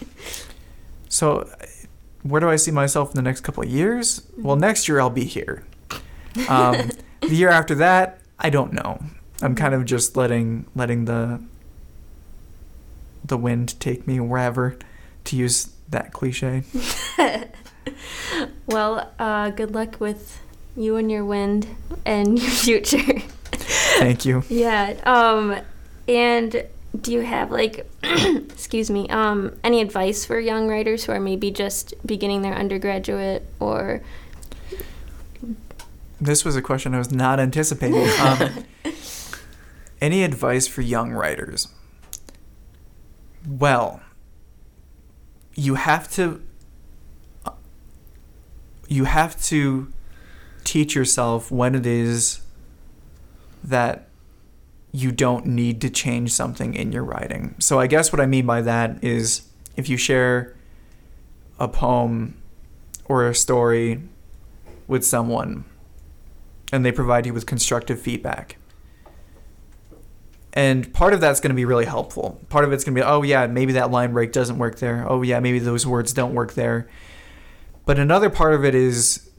so, 1.10 1.48
where 2.24 2.42
do 2.42 2.50
I 2.50 2.56
see 2.58 2.72
myself 2.72 3.12
in 3.12 3.16
the 3.16 3.22
next 3.22 3.42
couple 3.42 3.64
of 3.64 3.70
years? 3.70 4.24
Well, 4.38 4.56
next 4.56 4.88
year 4.88 5.00
I'll 5.00 5.10
be 5.10 5.26
here. 5.26 5.64
Um, 6.50 6.90
the 7.22 7.36
year 7.36 7.50
after 7.50 7.76
that, 7.76 8.20
I 8.40 8.50
don't 8.50 8.74
know. 8.74 9.02
I'm 9.42 9.56
kind 9.56 9.74
of 9.74 9.86
just 9.86 10.18
letting 10.18 10.66
letting 10.76 11.06
the 11.06 11.40
the 13.24 13.38
wind 13.38 13.80
take 13.80 14.08
me 14.08 14.20
wherever, 14.20 14.78
to 15.26 15.36
use 15.36 15.70
that 15.90 16.12
cliche. 16.12 16.64
well, 18.66 19.12
uh, 19.20 19.50
good 19.52 19.74
luck 19.74 20.00
with 20.00 20.40
you 20.76 20.96
and 20.96 21.12
your 21.12 21.26
wind 21.26 21.68
and 22.06 22.40
your 22.42 22.52
future. 22.52 23.20
Thank 24.00 24.26
you. 24.26 24.44
Yeah. 24.50 24.96
Um, 25.06 25.60
and 26.08 26.66
do 27.00 27.14
you 27.14 27.22
have 27.22 27.52
like, 27.52 27.90
excuse 28.04 28.90
me, 28.90 29.08
um, 29.10 29.58
any 29.64 29.82
advice 29.82 30.26
for 30.26 30.40
young 30.40 30.68
writers 30.68 31.06
who 31.06 31.12
are 31.12 31.20
maybe 31.20 31.52
just 31.52 31.94
beginning 32.06 32.42
their 32.42 32.54
undergraduate 32.54 33.48
or 33.60 34.02
This 36.20 36.44
was 36.44 36.56
a 36.56 36.62
question 36.62 36.94
I 36.94 36.98
was 36.98 37.12
not 37.12 37.40
anticipating. 37.40 38.08
Um, 38.20 38.66
any 40.02 40.24
advice 40.24 40.68
for 40.68 40.82
young 40.82 41.12
writers? 41.12 41.68
Well, 43.48 44.02
you 45.54 45.76
have 45.76 46.12
to 46.14 46.42
you 48.88 49.06
have 49.06 49.42
to 49.44 49.94
teach 50.72 50.96
yourself 50.96 51.52
when 51.52 51.76
it 51.76 51.86
is 51.86 52.40
that 53.62 54.08
you 54.94 55.12
don't 55.12 55.46
need 55.46 55.82
to 55.82 55.90
change 55.90 56.32
something 56.32 56.74
in 56.74 56.94
your 56.94 57.04
writing. 57.04 57.56
So 57.60 57.78
I 57.78 57.88
guess 57.88 58.14
what 58.14 58.22
I 58.22 58.26
mean 58.26 58.46
by 58.46 58.62
that 58.62 59.04
is 59.04 59.50
if 59.76 59.90
you 59.90 59.98
share 59.98 60.56
a 61.60 61.68
poem 61.68 62.42
or 63.04 63.28
a 63.28 63.36
story 63.36 64.02
with 64.88 65.06
someone 65.06 65.66
and 66.72 66.86
they 66.86 66.92
provide 66.94 67.26
you 67.26 67.34
with 67.34 67.46
constructive 67.46 68.00
feedback. 68.00 68.56
And 70.54 70.94
part 70.94 71.14
of 71.14 71.20
that's 71.20 71.42
going 71.42 71.50
to 71.50 71.56
be 71.56 71.66
really 71.66 71.86
helpful. 71.86 72.40
Part 72.48 72.64
of 72.64 72.72
it's 72.72 72.86
going 72.86 72.96
to 72.96 73.02
be, 73.02 73.06
oh, 73.06 73.24
yeah, 73.24 73.46
maybe 73.48 73.74
that 73.74 73.92
line 73.92 74.14
break 74.14 74.32
doesn't 74.32 74.58
work 74.58 74.80
there. 74.80 75.06
Oh, 75.10 75.22
yeah, 75.22 75.42
maybe 75.42 75.60
those 75.60 75.86
words 75.86 76.14
don't 76.14 76.34
work 76.34 76.54
there. 76.54 76.90
But 77.86 78.00
another 78.00 78.30
part 78.30 78.54
of 78.54 78.64
it 78.64 78.74
is 78.74 79.31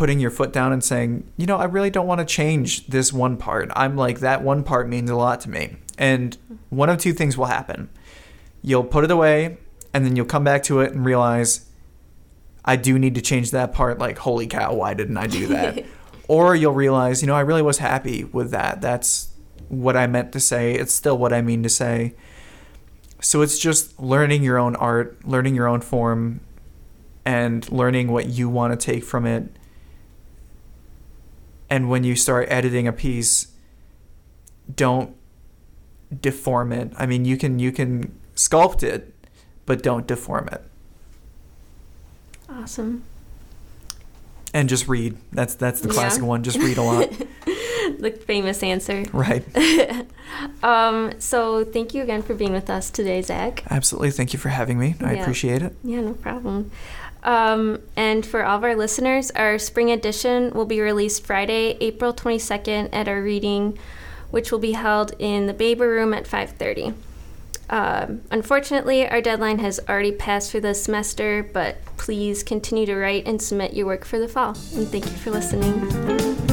putting 0.00 0.18
your 0.18 0.30
foot 0.30 0.50
down 0.50 0.72
and 0.72 0.82
saying, 0.82 1.30
you 1.36 1.44
know, 1.44 1.58
I 1.58 1.64
really 1.64 1.90
don't 1.90 2.06
want 2.06 2.20
to 2.20 2.24
change 2.24 2.86
this 2.86 3.12
one 3.12 3.36
part. 3.36 3.70
I'm 3.76 3.96
like, 3.96 4.20
that 4.20 4.42
one 4.42 4.64
part 4.64 4.88
means 4.88 5.10
a 5.10 5.14
lot 5.14 5.42
to 5.42 5.50
me. 5.50 5.76
And 5.98 6.38
one 6.70 6.88
of 6.88 6.96
two 6.96 7.12
things 7.12 7.36
will 7.36 7.44
happen 7.44 7.90
you'll 8.62 8.84
put 8.84 9.04
it 9.04 9.10
away, 9.10 9.58
and 9.92 10.06
then 10.06 10.16
you'll 10.16 10.24
come 10.24 10.42
back 10.42 10.62
to 10.62 10.80
it 10.80 10.92
and 10.92 11.04
realize, 11.04 11.66
I 12.64 12.76
do 12.76 12.98
need 12.98 13.14
to 13.16 13.20
change 13.20 13.50
that 13.50 13.74
part. 13.74 13.98
Like, 13.98 14.16
holy 14.16 14.46
cow, 14.46 14.72
why 14.72 14.94
didn't 14.94 15.18
I 15.18 15.26
do 15.26 15.48
that? 15.48 15.84
or 16.28 16.56
you'll 16.56 16.72
realize, 16.72 17.20
you 17.20 17.26
know, 17.26 17.34
I 17.34 17.40
really 17.40 17.60
was 17.60 17.76
happy 17.76 18.24
with 18.24 18.52
that. 18.52 18.80
That's 18.80 19.28
what 19.68 19.98
I 19.98 20.06
meant 20.06 20.32
to 20.32 20.40
say. 20.40 20.76
It's 20.76 20.94
still 20.94 21.18
what 21.18 21.34
I 21.34 21.42
mean 21.42 21.62
to 21.62 21.68
say. 21.68 22.14
So 23.20 23.42
it's 23.42 23.58
just 23.58 24.00
learning 24.00 24.44
your 24.44 24.56
own 24.56 24.76
art, 24.76 25.26
learning 25.26 25.56
your 25.56 25.68
own 25.68 25.82
form, 25.82 26.40
and 27.26 27.70
learning 27.70 28.10
what 28.10 28.28
you 28.28 28.48
want 28.48 28.72
to 28.72 28.82
take 28.92 29.04
from 29.04 29.26
it. 29.26 29.56
And 31.70 31.88
when 31.88 32.02
you 32.04 32.16
start 32.16 32.48
editing 32.50 32.86
a 32.88 32.92
piece, 32.92 33.48
don't 34.74 35.14
deform 36.20 36.72
it. 36.72 36.92
I 36.96 37.06
mean, 37.06 37.24
you 37.24 37.36
can 37.36 37.58
you 37.60 37.70
can 37.72 38.12
sculpt 38.34 38.82
it, 38.82 39.14
but 39.66 39.82
don't 39.82 40.06
deform 40.06 40.48
it. 40.48 40.62
Awesome. 42.48 43.04
And 44.52 44.68
just 44.68 44.88
read. 44.88 45.16
That's 45.32 45.54
that's 45.54 45.80
the 45.80 45.88
Yeah. 45.88 45.94
classic 45.94 46.22
one. 46.24 46.42
Just 46.42 46.58
read 46.58 46.76
a 46.76 46.82
lot. 46.82 47.08
the 47.98 48.10
famous 48.26 48.62
answer. 48.62 49.04
right. 49.12 49.44
Um, 50.62 51.12
so 51.18 51.64
thank 51.64 51.92
you 51.92 52.02
again 52.02 52.22
for 52.22 52.34
being 52.34 52.52
with 52.52 52.70
us 52.70 52.88
today, 52.88 53.20
Zach. 53.20 53.64
Absolutely. 53.68 54.10
Thank 54.12 54.32
you 54.32 54.38
for 54.38 54.48
having 54.48 54.78
me. 54.78 54.94
I 55.00 55.14
Yeah. 55.14 55.20
appreciate 55.22 55.60
it. 55.60 55.74
Yeah, 55.82 56.00
no 56.02 56.12
problem. 56.14 56.70
Um, 57.22 57.82
and 57.96 58.24
for 58.24 58.44
all 58.44 58.58
of 58.58 58.64
our 58.64 58.74
listeners, 58.74 59.30
our 59.32 59.58
spring 59.58 59.90
edition 59.90 60.50
will 60.52 60.64
be 60.64 60.80
released 60.80 61.24
Friday, 61.24 61.76
April 61.80 62.14
22nd 62.14 62.88
at 62.92 63.08
our 63.08 63.22
reading, 63.22 63.78
which 64.30 64.50
will 64.50 64.58
be 64.58 64.72
held 64.72 65.12
in 65.18 65.46
the 65.46 65.54
Baber 65.54 65.88
Room 65.88 66.14
at 66.14 66.26
5:30. 66.26 66.94
Um, 67.68 68.22
unfortunately, 68.32 69.08
our 69.08 69.20
deadline 69.20 69.60
has 69.60 69.78
already 69.88 70.12
passed 70.12 70.50
for 70.50 70.60
the 70.60 70.74
semester, 70.74 71.48
but 71.52 71.84
please 71.96 72.42
continue 72.42 72.86
to 72.86 72.96
write 72.96 73.26
and 73.26 73.40
submit 73.40 73.74
your 73.74 73.86
work 73.86 74.04
for 74.04 74.18
the 74.18 74.28
fall. 74.28 74.56
And 74.74 74.88
thank 74.88 75.04
you 75.04 75.12
for 75.12 75.30
listening. 75.30 76.49